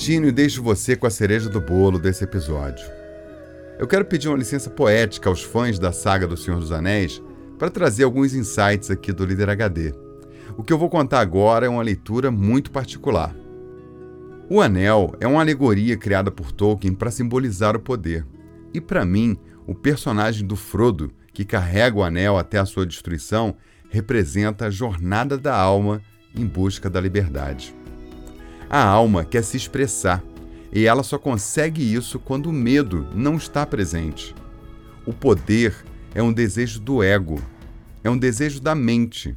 Partindo 0.00 0.28
e 0.28 0.32
deixo 0.32 0.62
você 0.62 0.96
com 0.96 1.06
a 1.06 1.10
cereja 1.10 1.50
do 1.50 1.60
bolo 1.60 1.98
desse 1.98 2.24
episódio. 2.24 2.86
Eu 3.78 3.86
quero 3.86 4.06
pedir 4.06 4.28
uma 4.28 4.38
licença 4.38 4.70
poética 4.70 5.28
aos 5.28 5.42
fãs 5.42 5.78
da 5.78 5.92
saga 5.92 6.26
do 6.26 6.38
Senhor 6.38 6.58
dos 6.58 6.72
Anéis 6.72 7.22
para 7.58 7.68
trazer 7.68 8.04
alguns 8.04 8.32
insights 8.32 8.90
aqui 8.90 9.12
do 9.12 9.26
Líder 9.26 9.50
HD. 9.50 9.92
O 10.56 10.62
que 10.62 10.72
eu 10.72 10.78
vou 10.78 10.88
contar 10.88 11.20
agora 11.20 11.66
é 11.66 11.68
uma 11.68 11.82
leitura 11.82 12.30
muito 12.30 12.70
particular. 12.70 13.36
O 14.48 14.62
Anel 14.62 15.14
é 15.20 15.26
uma 15.26 15.42
alegoria 15.42 15.98
criada 15.98 16.30
por 16.30 16.50
Tolkien 16.50 16.94
para 16.94 17.10
simbolizar 17.10 17.76
o 17.76 17.80
poder. 17.80 18.26
E 18.72 18.80
para 18.80 19.04
mim, 19.04 19.36
o 19.66 19.74
personagem 19.74 20.46
do 20.46 20.56
Frodo, 20.56 21.12
que 21.30 21.44
carrega 21.44 21.98
o 21.98 22.02
anel 22.02 22.38
até 22.38 22.58
a 22.58 22.64
sua 22.64 22.86
destruição, 22.86 23.54
representa 23.90 24.64
a 24.64 24.70
jornada 24.70 25.36
da 25.36 25.54
alma 25.54 26.00
em 26.34 26.46
busca 26.46 26.88
da 26.88 27.02
liberdade. 27.02 27.78
A 28.70 28.84
alma 28.84 29.24
quer 29.24 29.42
se 29.42 29.56
expressar 29.56 30.22
e 30.72 30.86
ela 30.86 31.02
só 31.02 31.18
consegue 31.18 31.82
isso 31.92 32.20
quando 32.20 32.46
o 32.46 32.52
medo 32.52 33.04
não 33.12 33.34
está 33.34 33.66
presente. 33.66 34.32
O 35.04 35.12
poder 35.12 35.74
é 36.14 36.22
um 36.22 36.32
desejo 36.32 36.78
do 36.78 37.02
ego, 37.02 37.42
é 38.04 38.08
um 38.08 38.16
desejo 38.16 38.60
da 38.60 38.72
mente. 38.72 39.34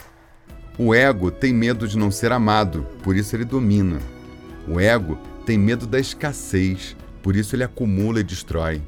O 0.78 0.94
ego 0.94 1.32
tem 1.32 1.52
medo 1.52 1.88
de 1.88 1.98
não 1.98 2.12
ser 2.12 2.32
amado, 2.32 2.86
por 3.02 3.16
isso 3.16 3.36
ele 3.36 3.44
domina. 3.44 4.00
O 4.68 4.80
ego 4.80 5.18
tem 5.48 5.58
medo 5.58 5.88
da 5.88 6.00
escassez, 6.00 6.96
por 7.24 7.36
isso 7.36 7.56
ele 7.56 7.64
acumula 7.64 8.20
e 8.20 8.24
destrói. 8.24 8.84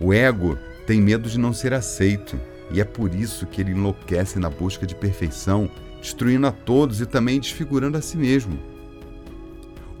O 0.00 0.10
ego 0.10 0.56
tem 0.86 1.02
medo 1.02 1.28
de 1.28 1.38
não 1.38 1.52
ser 1.52 1.74
aceito, 1.74 2.40
e 2.70 2.80
é 2.80 2.84
por 2.84 3.14
isso 3.14 3.46
que 3.46 3.60
ele 3.60 3.72
enlouquece 3.72 4.38
na 4.38 4.48
busca 4.48 4.86
de 4.86 4.94
perfeição, 4.94 5.70
destruindo 6.00 6.46
a 6.46 6.50
todos 6.50 7.02
e 7.02 7.04
também 7.04 7.38
desfigurando 7.38 7.98
a 7.98 8.00
si 8.00 8.16
mesmo. 8.16 8.79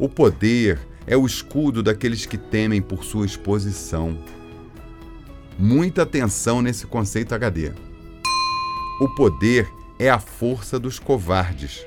O 0.00 0.08
poder 0.08 0.78
é 1.06 1.14
o 1.14 1.26
escudo 1.26 1.82
daqueles 1.82 2.24
que 2.24 2.38
temem 2.38 2.80
por 2.80 3.04
sua 3.04 3.26
exposição. 3.26 4.18
Muita 5.58 6.04
atenção 6.04 6.62
nesse 6.62 6.86
conceito 6.86 7.34
HD. 7.34 7.70
O 8.98 9.14
poder 9.14 9.68
é 9.98 10.08
a 10.08 10.18
força 10.18 10.78
dos 10.78 10.98
covardes. 10.98 11.84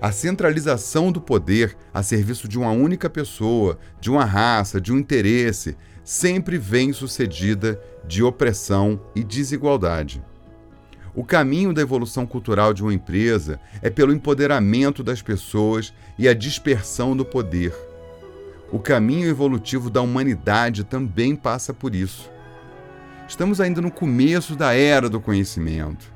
A 0.00 0.10
centralização 0.10 1.12
do 1.12 1.20
poder 1.20 1.76
a 1.94 2.02
serviço 2.02 2.48
de 2.48 2.58
uma 2.58 2.72
única 2.72 3.08
pessoa, 3.08 3.78
de 4.00 4.10
uma 4.10 4.24
raça, 4.24 4.80
de 4.80 4.92
um 4.92 4.98
interesse, 4.98 5.76
sempre 6.02 6.58
vem 6.58 6.92
sucedida 6.92 7.80
de 8.04 8.24
opressão 8.24 9.00
e 9.14 9.22
desigualdade. 9.22 10.20
O 11.16 11.24
caminho 11.24 11.72
da 11.72 11.80
evolução 11.80 12.26
cultural 12.26 12.74
de 12.74 12.82
uma 12.82 12.92
empresa 12.92 13.58
é 13.80 13.88
pelo 13.88 14.12
empoderamento 14.12 15.02
das 15.02 15.22
pessoas 15.22 15.94
e 16.18 16.28
a 16.28 16.34
dispersão 16.34 17.16
do 17.16 17.24
poder. 17.24 17.74
O 18.70 18.78
caminho 18.78 19.26
evolutivo 19.26 19.88
da 19.88 20.02
humanidade 20.02 20.84
também 20.84 21.34
passa 21.34 21.72
por 21.72 21.94
isso. 21.94 22.30
Estamos 23.26 23.62
ainda 23.62 23.80
no 23.80 23.90
começo 23.90 24.54
da 24.54 24.74
era 24.74 25.08
do 25.08 25.18
conhecimento. 25.18 26.12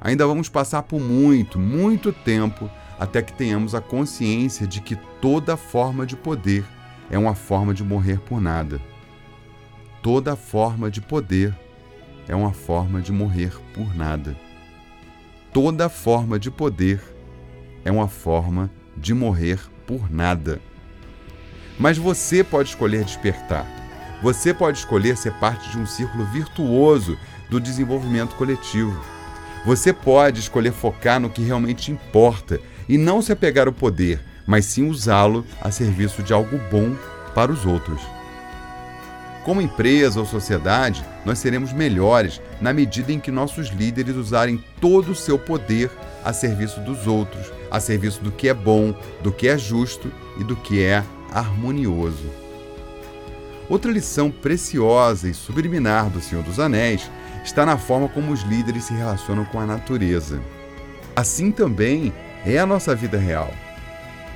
Ainda 0.00 0.24
vamos 0.24 0.48
passar 0.48 0.84
por 0.84 1.00
muito, 1.00 1.58
muito 1.58 2.12
tempo 2.12 2.70
até 3.00 3.22
que 3.22 3.32
tenhamos 3.32 3.74
a 3.74 3.80
consciência 3.80 4.64
de 4.64 4.80
que 4.80 4.94
toda 5.20 5.56
forma 5.56 6.06
de 6.06 6.14
poder 6.14 6.64
é 7.10 7.18
uma 7.18 7.34
forma 7.34 7.74
de 7.74 7.82
morrer 7.82 8.20
por 8.20 8.40
nada. 8.40 8.80
Toda 10.00 10.36
forma 10.36 10.88
de 10.88 11.00
poder 11.00 11.52
é 12.28 12.34
uma 12.34 12.52
forma 12.52 13.00
de 13.00 13.12
morrer 13.12 13.52
por 13.72 13.94
nada. 13.94 14.36
Toda 15.52 15.88
forma 15.88 16.38
de 16.38 16.50
poder 16.50 17.00
é 17.84 17.90
uma 17.90 18.08
forma 18.08 18.70
de 18.96 19.14
morrer 19.14 19.60
por 19.86 20.10
nada. 20.10 20.60
Mas 21.78 21.98
você 21.98 22.42
pode 22.42 22.70
escolher 22.70 23.04
despertar. 23.04 23.66
Você 24.22 24.52
pode 24.52 24.78
escolher 24.78 25.16
ser 25.16 25.32
parte 25.34 25.70
de 25.70 25.78
um 25.78 25.86
círculo 25.86 26.24
virtuoso 26.26 27.18
do 27.50 27.60
desenvolvimento 27.60 28.34
coletivo. 28.34 28.98
Você 29.64 29.92
pode 29.92 30.40
escolher 30.40 30.72
focar 30.72 31.20
no 31.20 31.30
que 31.30 31.42
realmente 31.42 31.92
importa 31.92 32.60
e 32.88 32.96
não 32.96 33.20
se 33.20 33.32
apegar 33.32 33.66
ao 33.66 33.72
poder, 33.72 34.20
mas 34.46 34.64
sim 34.64 34.88
usá-lo 34.88 35.44
a 35.60 35.70
serviço 35.70 36.22
de 36.22 36.32
algo 36.32 36.58
bom 36.70 36.96
para 37.34 37.52
os 37.52 37.66
outros. 37.66 38.15
Como 39.46 39.60
empresa 39.60 40.18
ou 40.18 40.26
sociedade, 40.26 41.04
nós 41.24 41.38
seremos 41.38 41.72
melhores 41.72 42.42
na 42.60 42.72
medida 42.72 43.12
em 43.12 43.20
que 43.20 43.30
nossos 43.30 43.68
líderes 43.68 44.16
usarem 44.16 44.60
todo 44.80 45.12
o 45.12 45.14
seu 45.14 45.38
poder 45.38 45.88
a 46.24 46.32
serviço 46.32 46.80
dos 46.80 47.06
outros, 47.06 47.52
a 47.70 47.78
serviço 47.78 48.20
do 48.24 48.32
que 48.32 48.48
é 48.48 48.54
bom, 48.54 48.92
do 49.22 49.30
que 49.30 49.46
é 49.46 49.56
justo 49.56 50.10
e 50.36 50.42
do 50.42 50.56
que 50.56 50.82
é 50.82 51.04
harmonioso. 51.30 52.28
Outra 53.68 53.92
lição 53.92 54.32
preciosa 54.32 55.28
e 55.28 55.34
subliminar 55.34 56.10
do 56.10 56.20
Senhor 56.20 56.42
dos 56.42 56.58
Anéis 56.58 57.08
está 57.44 57.64
na 57.64 57.78
forma 57.78 58.08
como 58.08 58.32
os 58.32 58.42
líderes 58.42 58.82
se 58.82 58.94
relacionam 58.94 59.44
com 59.44 59.60
a 59.60 59.66
natureza. 59.66 60.42
Assim 61.14 61.52
também 61.52 62.12
é 62.44 62.58
a 62.58 62.66
nossa 62.66 62.96
vida 62.96 63.16
real. 63.16 63.54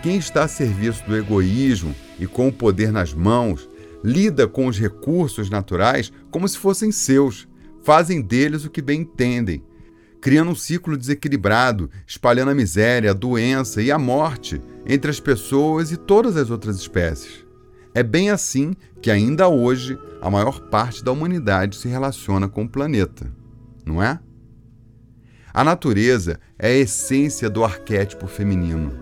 Quem 0.05 0.19
está 0.19 0.45
a 0.45 0.49
serviço 0.49 1.05
do 1.05 1.17
egoísmo 1.17 1.97
e 2.17 2.29
com 2.29 2.47
o 2.47 2.53
poder 2.53 2.93
nas 2.93 3.13
mãos 3.13 3.70
lida 4.03 4.49
com 4.49 4.67
os 4.67 4.79
recursos 4.79 5.51
naturais 5.51 6.13
como 6.31 6.49
se 6.49 6.59
fossem 6.59 6.91
seus, 6.91 7.49
fazem 7.83 8.21
deles 8.21 8.65
o 8.65 8.71
que 8.71 8.83
bem 8.83 9.03
entendem, 9.03 9.63
criando 10.21 10.51
um 10.51 10.55
ciclo 10.55 10.97
desequilibrado, 10.97 11.91
espalhando 12.07 12.51
a 12.51 12.55
miséria, 12.55 13.11
a 13.11 13.15
doença 13.15 13.81
e 13.83 13.91
a 13.91 13.99
morte 13.99 14.61
entre 14.87 15.11
as 15.11 15.21
pessoas 15.21 15.93
e 15.93 15.97
todas 15.97 16.37
as 16.37 16.51
outras 16.51 16.77
espécies. 16.77 17.45
É 17.95 18.03
bem 18.03 18.31
assim 18.31 18.75
que, 19.03 19.11
ainda 19.11 19.49
hoje, 19.49 19.99
a 20.21 20.31
maior 20.31 20.61
parte 20.61 21.03
da 21.03 21.11
humanidade 21.11 21.77
se 21.77 21.89
relaciona 21.89 22.49
com 22.49 22.63
o 22.63 22.69
planeta, 22.69 23.33
não 23.85 24.03
é? 24.03 24.21
A 25.53 25.65
natureza 25.65 26.39
é 26.57 26.69
a 26.69 26.77
essência 26.77 27.51
do 27.51 27.65
arquétipo 27.65 28.29
feminino. 28.29 28.93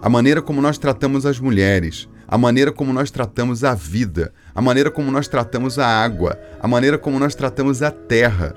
A 0.00 0.08
maneira 0.08 0.40
como 0.40 0.60
nós 0.60 0.78
tratamos 0.78 1.26
as 1.26 1.40
mulheres, 1.40 2.08
a 2.34 2.36
maneira 2.36 2.72
como 2.72 2.92
nós 2.92 3.12
tratamos 3.12 3.62
a 3.62 3.76
vida, 3.76 4.34
a 4.52 4.60
maneira 4.60 4.90
como 4.90 5.08
nós 5.08 5.28
tratamos 5.28 5.78
a 5.78 5.86
água, 5.86 6.36
a 6.60 6.66
maneira 6.66 6.98
como 6.98 7.16
nós 7.16 7.32
tratamos 7.32 7.80
a 7.80 7.92
terra. 7.92 8.56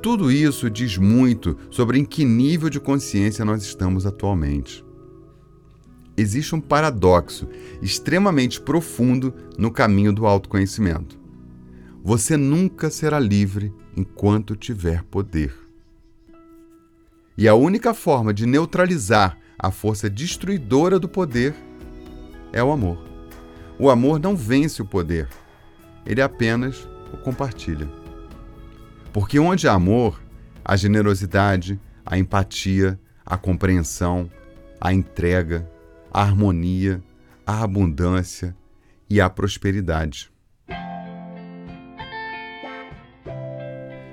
Tudo 0.00 0.30
isso 0.30 0.70
diz 0.70 0.96
muito 0.98 1.58
sobre 1.68 1.98
em 1.98 2.04
que 2.04 2.24
nível 2.24 2.70
de 2.70 2.78
consciência 2.78 3.44
nós 3.44 3.64
estamos 3.64 4.06
atualmente. 4.06 4.84
Existe 6.16 6.54
um 6.54 6.60
paradoxo 6.60 7.48
extremamente 7.82 8.60
profundo 8.60 9.34
no 9.58 9.72
caminho 9.72 10.12
do 10.12 10.24
autoconhecimento. 10.24 11.18
Você 12.04 12.36
nunca 12.36 12.88
será 12.88 13.18
livre 13.18 13.74
enquanto 13.96 14.54
tiver 14.54 15.02
poder. 15.02 15.52
E 17.36 17.48
a 17.48 17.54
única 17.56 17.94
forma 17.94 18.32
de 18.32 18.46
neutralizar 18.46 19.36
a 19.58 19.72
força 19.72 20.08
destruidora 20.08 21.00
do 21.00 21.08
poder 21.08 21.52
é 21.52 21.71
o 22.60 22.72
amor. 22.72 22.98
O 23.78 23.88
amor 23.88 24.18
não 24.18 24.34
vence 24.34 24.82
o 24.82 24.84
poder, 24.84 25.28
ele 26.04 26.20
apenas 26.20 26.88
o 27.12 27.16
compartilha. 27.16 27.88
Porque 29.12 29.38
onde 29.38 29.68
há 29.68 29.72
amor, 29.72 30.20
a 30.64 30.74
generosidade, 30.74 31.80
a 32.04 32.18
empatia, 32.18 32.98
a 33.24 33.36
compreensão, 33.36 34.28
a 34.80 34.92
entrega, 34.92 35.70
a 36.12 36.22
harmonia, 36.22 37.02
a 37.46 37.62
abundância 37.62 38.56
e 39.08 39.20
a 39.20 39.30
prosperidade. 39.30 40.32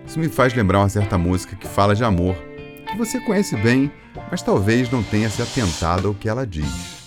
Isso 0.05 0.19
me 0.19 0.27
faz 0.27 0.53
lembrar 0.53 0.79
uma 0.79 0.89
certa 0.89 1.17
música 1.17 1.55
que 1.55 1.67
fala 1.67 1.95
de 1.95 2.03
amor, 2.03 2.35
que 2.87 2.97
você 2.97 3.19
conhece 3.19 3.55
bem, 3.57 3.91
mas 4.31 4.41
talvez 4.41 4.89
não 4.89 5.03
tenha 5.03 5.29
se 5.29 5.41
atentado 5.41 6.07
ao 6.07 6.13
que 6.15 6.27
ela 6.27 6.47
diz. 6.47 6.98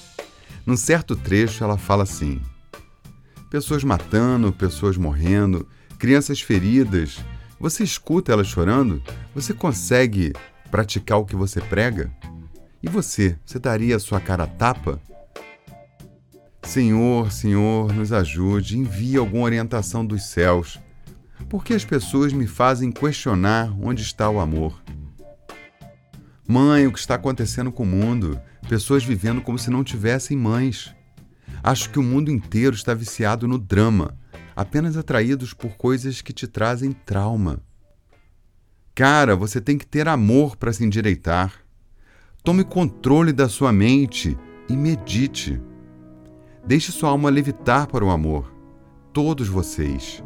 Num 0.64 0.76
certo 0.76 1.16
trecho, 1.16 1.64
ela 1.64 1.76
fala 1.76 2.04
assim: 2.04 2.40
pessoas 3.50 3.82
matando, 3.82 4.52
pessoas 4.52 4.96
morrendo, 4.96 5.66
crianças 5.98 6.40
feridas. 6.40 7.18
Você 7.60 7.84
escuta 7.84 8.32
elas 8.32 8.46
chorando? 8.46 9.02
Você 9.34 9.54
consegue 9.54 10.32
praticar 10.70 11.18
o 11.18 11.24
que 11.24 11.36
você 11.36 11.60
prega? 11.60 12.12
E 12.82 12.88
você, 12.88 13.38
você 13.44 13.58
daria 13.58 13.94
a 13.94 14.00
sua 14.00 14.20
cara 14.20 14.44
a 14.44 14.48
tapa? 14.48 15.00
Senhor, 16.64 17.30
Senhor, 17.30 17.92
nos 17.92 18.12
ajude, 18.12 18.78
envie 18.78 19.16
alguma 19.16 19.44
orientação 19.44 20.04
dos 20.04 20.24
céus. 20.24 20.80
Porque 21.48 21.74
as 21.74 21.84
pessoas 21.84 22.32
me 22.32 22.46
fazem 22.46 22.90
questionar 22.90 23.72
onde 23.80 24.02
está 24.02 24.30
o 24.30 24.40
amor. 24.40 24.82
Mãe, 26.48 26.86
o 26.86 26.92
que 26.92 26.98
está 26.98 27.14
acontecendo 27.16 27.70
com 27.70 27.82
o 27.82 27.86
mundo? 27.86 28.40
Pessoas 28.68 29.04
vivendo 29.04 29.42
como 29.42 29.58
se 29.58 29.70
não 29.70 29.84
tivessem 29.84 30.36
mães. 30.36 30.94
Acho 31.62 31.90
que 31.90 31.98
o 31.98 32.02
mundo 32.02 32.30
inteiro 32.30 32.74
está 32.74 32.94
viciado 32.94 33.46
no 33.46 33.58
drama, 33.58 34.16
apenas 34.56 34.96
atraídos 34.96 35.52
por 35.52 35.76
coisas 35.76 36.20
que 36.20 36.32
te 36.32 36.46
trazem 36.46 36.92
trauma. 36.92 37.60
Cara, 38.94 39.34
você 39.34 39.60
tem 39.60 39.78
que 39.78 39.86
ter 39.86 40.08
amor 40.08 40.56
para 40.56 40.72
se 40.72 40.84
endireitar. 40.84 41.52
Tome 42.44 42.64
controle 42.64 43.32
da 43.32 43.48
sua 43.48 43.72
mente 43.72 44.36
e 44.68 44.76
medite. 44.76 45.60
Deixe 46.66 46.92
sua 46.92 47.10
alma 47.10 47.30
levitar 47.30 47.86
para 47.86 48.04
o 48.04 48.10
amor. 48.10 48.52
Todos 49.12 49.48
vocês. 49.48 50.22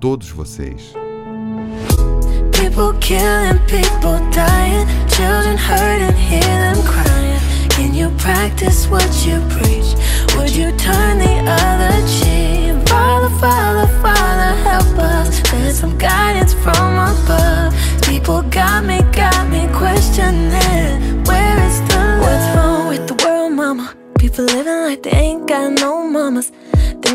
Todos 0.00 0.30
vocês. 0.30 0.92
People 2.52 2.98
killing, 3.00 3.58
people 3.66 4.20
dying, 4.32 4.86
children 5.08 5.56
hurting, 5.56 6.16
hear 6.16 6.42
them 6.42 6.82
crying. 6.84 7.05
Can 7.76 7.92
you 7.92 8.08
practice 8.16 8.86
what 8.86 9.04
you 9.26 9.38
preach? 9.50 9.94
Would 10.34 10.50
you 10.56 10.74
turn 10.78 11.18
the 11.18 11.36
other 11.44 11.96
cheek? 12.16 12.88
Father, 12.88 13.28
Father, 13.38 13.86
Father, 14.00 14.50
help 14.64 14.98
us. 14.98 15.46
Send 15.50 15.76
some 15.76 15.98
guidance 15.98 16.54
from 16.54 16.94
above. 16.96 17.74
People 18.00 18.40
got 18.44 18.82
me, 18.82 19.02
got 19.12 19.46
me 19.50 19.68
questioning. 19.74 21.22
Where 21.24 21.58
is 21.68 21.80
the 21.88 21.96
love? 21.96 22.20
What's 22.22 22.56
wrong 22.56 22.88
with 22.88 23.06
the 23.08 23.14
world, 23.22 23.52
mama? 23.52 23.94
People 24.18 24.46
living 24.46 24.80
like 24.88 25.02
they 25.02 25.10
ain't 25.10 25.46
got 25.46 25.72
no 25.72 26.02
mamas. 26.08 26.50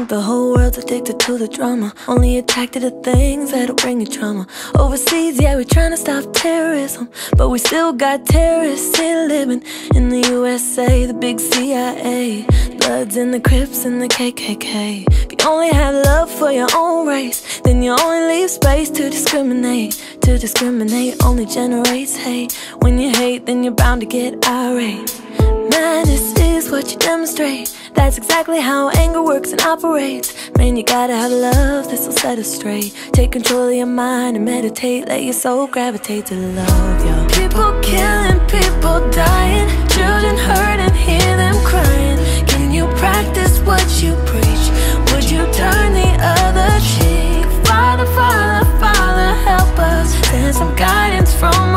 The 0.08 0.20
whole 0.20 0.54
world's 0.56 0.78
addicted 0.78 1.20
to 1.22 1.38
the 1.38 1.48
drama. 1.48 1.94
Only 2.08 2.38
attracted 2.38 2.82
to 2.82 2.92
things 3.02 3.52
that'll 3.52 3.76
bring 3.76 4.02
you 4.02 4.08
trauma. 4.08 4.48
Overseas, 4.76 5.40
yeah, 5.40 5.56
we're 5.56 5.64
trying 5.64 5.92
to 5.92 5.98
stop 5.98 6.26
terrorism. 6.34 7.10
But 7.38 7.50
we 7.50 7.60
still 7.60 7.94
got 7.94 8.26
terrorists 8.26 8.98
here 8.98 9.28
living 9.28 9.64
in 9.96 10.10
the 10.10 10.22
USA, 10.30 11.06
the 11.06 11.14
big 11.14 11.40
CIA. 11.40 12.46
Bloods 12.80 13.16
in 13.16 13.32
the 13.32 13.40
Crips 13.40 13.86
and 13.86 14.02
the 14.02 14.08
KKK. 14.08 15.06
If 15.08 15.32
you 15.32 15.50
only 15.50 15.70
have 15.70 15.94
love 15.94 16.32
for 16.32 16.52
your 16.52 16.70
own 16.76 17.08
race, 17.08 17.62
then 17.62 17.82
you 17.82 17.92
only 17.92 18.28
leave 18.34 18.50
space 18.50 18.90
to 18.90 19.10
discriminate. 19.10 19.94
To 20.22 20.38
discriminate 20.38 21.24
only 21.24 21.46
generates 21.46 22.16
hate. 22.18 22.54
When 22.80 22.98
you 22.98 23.12
hate, 23.12 23.46
then 23.46 23.64
you're 23.64 23.74
bound 23.74 24.02
to 24.02 24.08
get 24.08 24.46
irate. 24.48 25.22
Madness 25.70 26.31
what 26.72 26.90
you 26.90 26.98
demonstrate. 26.98 27.78
That's 27.96 28.18
exactly 28.18 28.62
how 28.62 28.90
anger 28.92 29.22
works 29.22 29.52
and 29.52 29.62
operates. 29.62 30.34
Man, 30.58 30.78
you 30.78 30.84
gotta 30.84 31.14
have 31.14 31.32
love, 31.32 31.90
this'll 31.90 32.14
set 32.14 32.40
us 32.40 32.56
straight. 32.56 32.96
Take 33.12 33.34
control 33.34 33.68
of 33.68 33.74
your 33.74 33.86
mind 33.86 34.38
and 34.38 34.46
meditate. 34.46 35.08
Let 35.08 35.24
your 35.24 35.34
soul 35.34 35.68
gravitate 35.68 36.28
to 36.28 36.36
love, 36.36 37.06
yo. 37.06 37.28
People 37.28 37.72
killing, 37.82 38.40
people 38.48 39.00
dying, 39.12 39.68
children 39.90 40.38
hurting, 40.38 40.96
hear 40.96 41.36
them 41.36 41.56
crying. 41.66 42.18
Can 42.48 42.72
you 42.72 42.88
practice 42.96 43.60
what 43.60 43.86
you 44.02 44.16
preach? 44.26 44.66
Would 45.12 45.30
you 45.30 45.44
turn 45.52 45.94
the 45.94 46.12
other 46.22 46.72
cheek? 46.92 47.44
Father, 47.68 48.06
Father, 48.16 48.66
Father, 48.80 49.30
help 49.44 49.78
us. 49.78 50.14
Send 50.30 50.56
some 50.56 50.74
guidance 50.78 51.36
from 51.36 51.71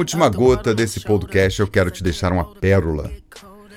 última 0.00 0.30
gota 0.30 0.74
desse 0.74 0.98
podcast, 1.00 1.60
eu 1.60 1.68
quero 1.68 1.90
te 1.90 2.02
deixar 2.02 2.32
uma 2.32 2.54
pérola. 2.54 3.12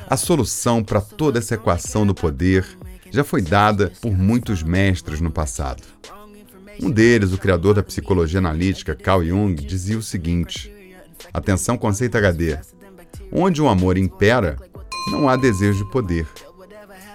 A 0.09 0.15
solução 0.15 0.81
para 0.81 1.01
toda 1.01 1.39
essa 1.39 1.55
equação 1.55 2.07
do 2.07 2.15
poder 2.15 2.65
já 3.11 3.25
foi 3.25 3.41
dada 3.41 3.91
por 4.01 4.17
muitos 4.17 4.63
mestres 4.63 5.19
no 5.19 5.29
passado. 5.29 5.83
Um 6.81 6.89
deles, 6.89 7.33
o 7.33 7.37
criador 7.37 7.75
da 7.75 7.83
psicologia 7.83 8.39
analítica, 8.39 8.95
Carl 8.95 9.21
Jung, 9.21 9.53
dizia 9.53 9.97
o 9.97 10.01
seguinte: 10.01 10.73
Atenção, 11.33 11.77
conceito 11.77 12.17
HD. 12.17 12.57
Onde 13.29 13.61
o 13.61 13.67
amor 13.67 13.97
impera, 13.97 14.57
não 15.11 15.27
há 15.27 15.35
desejo 15.35 15.83
de 15.83 15.91
poder. 15.91 16.25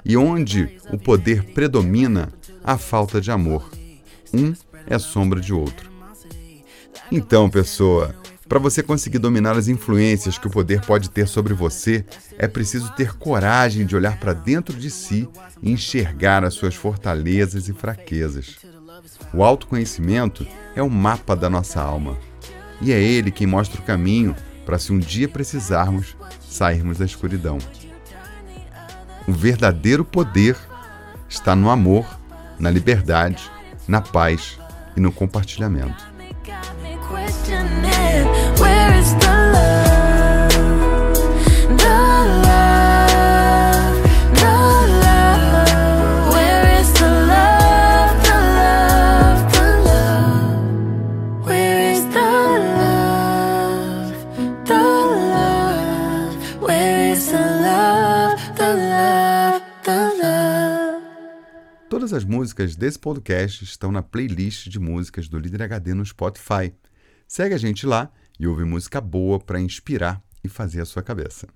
E 0.05 0.19
onde 0.19 0.79
o 0.93 0.99
poder 0.99 1.45
predomina, 1.55 2.31
há 2.63 2.77
falta 2.77 3.23
de 3.23 3.31
amor. 3.31 3.71
Um 4.35 4.53
é 4.87 4.99
sombra 4.99 5.41
de 5.41 5.55
outro. 5.55 5.91
Então, 7.11 7.49
pessoa, 7.49 8.15
para 8.49 8.59
você 8.59 8.83
conseguir 8.83 9.19
dominar 9.19 9.57
as 9.57 9.69
influências 9.69 10.39
que 10.39 10.47
o 10.47 10.51
poder 10.51 10.81
pode 10.81 11.11
ter 11.11 11.29
sobre 11.29 11.53
você, 11.53 12.05
é 12.39 12.49
preciso 12.49 12.91
ter 12.95 13.15
coragem 13.15 13.85
de 13.85 13.95
olhar 13.95 14.19
para 14.19 14.33
dentro 14.33 14.75
de 14.77 14.91
si 14.91 15.29
e 15.63 15.71
enxergar 15.71 16.45
as 16.45 16.55
suas 16.55 16.75
fortalezas 16.75 17.69
e 17.69 17.75
fraquezas. 17.75 18.57
O 19.35 19.45
autoconhecimento 19.45 20.47
é 20.75 20.83
o 20.83 20.89
mapa 20.89 21.37
da 21.37 21.51
nossa 21.51 21.81
alma. 21.81 22.17
E 22.81 22.91
é 22.91 22.99
ele 22.99 23.31
quem 23.31 23.47
mostra 23.47 23.81
o 23.81 23.85
caminho 23.85 24.35
para, 24.65 24.79
se 24.79 24.93
um 24.93 24.99
dia 24.99 25.29
precisarmos, 25.29 26.17
sairmos 26.41 26.99
da 26.99 27.05
escuridão. 27.05 27.59
O 29.27 29.33
verdadeiro 29.33 30.05
poder 30.05 30.57
está 31.29 31.55
no 31.55 31.69
amor, 31.69 32.07
na 32.59 32.71
liberdade, 32.71 33.51
na 33.87 34.01
paz 34.01 34.59
e 34.97 35.01
no 35.01 35.13
compartilhamento. 35.13 36.08
As 62.19 62.25
músicas 62.25 62.75
desse 62.75 62.99
podcast 62.99 63.63
estão 63.63 63.93
na 63.93 64.03
playlist 64.03 64.69
de 64.69 64.81
músicas 64.81 65.29
do 65.29 65.39
Líder 65.39 65.63
HD 65.63 65.95
no 65.95 66.05
Spotify. 66.05 66.75
Segue 67.29 67.55
a 67.55 67.59
gente 67.59 67.87
lá 67.87 68.11
e 68.41 68.45
ouve 68.45 68.65
música 68.65 69.01
boa 69.01 69.39
para 69.39 69.61
inspirar 69.61 70.21
e 70.43 70.49
fazer 70.49 70.81
a 70.81 70.85
sua 70.85 71.01
cabeça. 71.01 71.47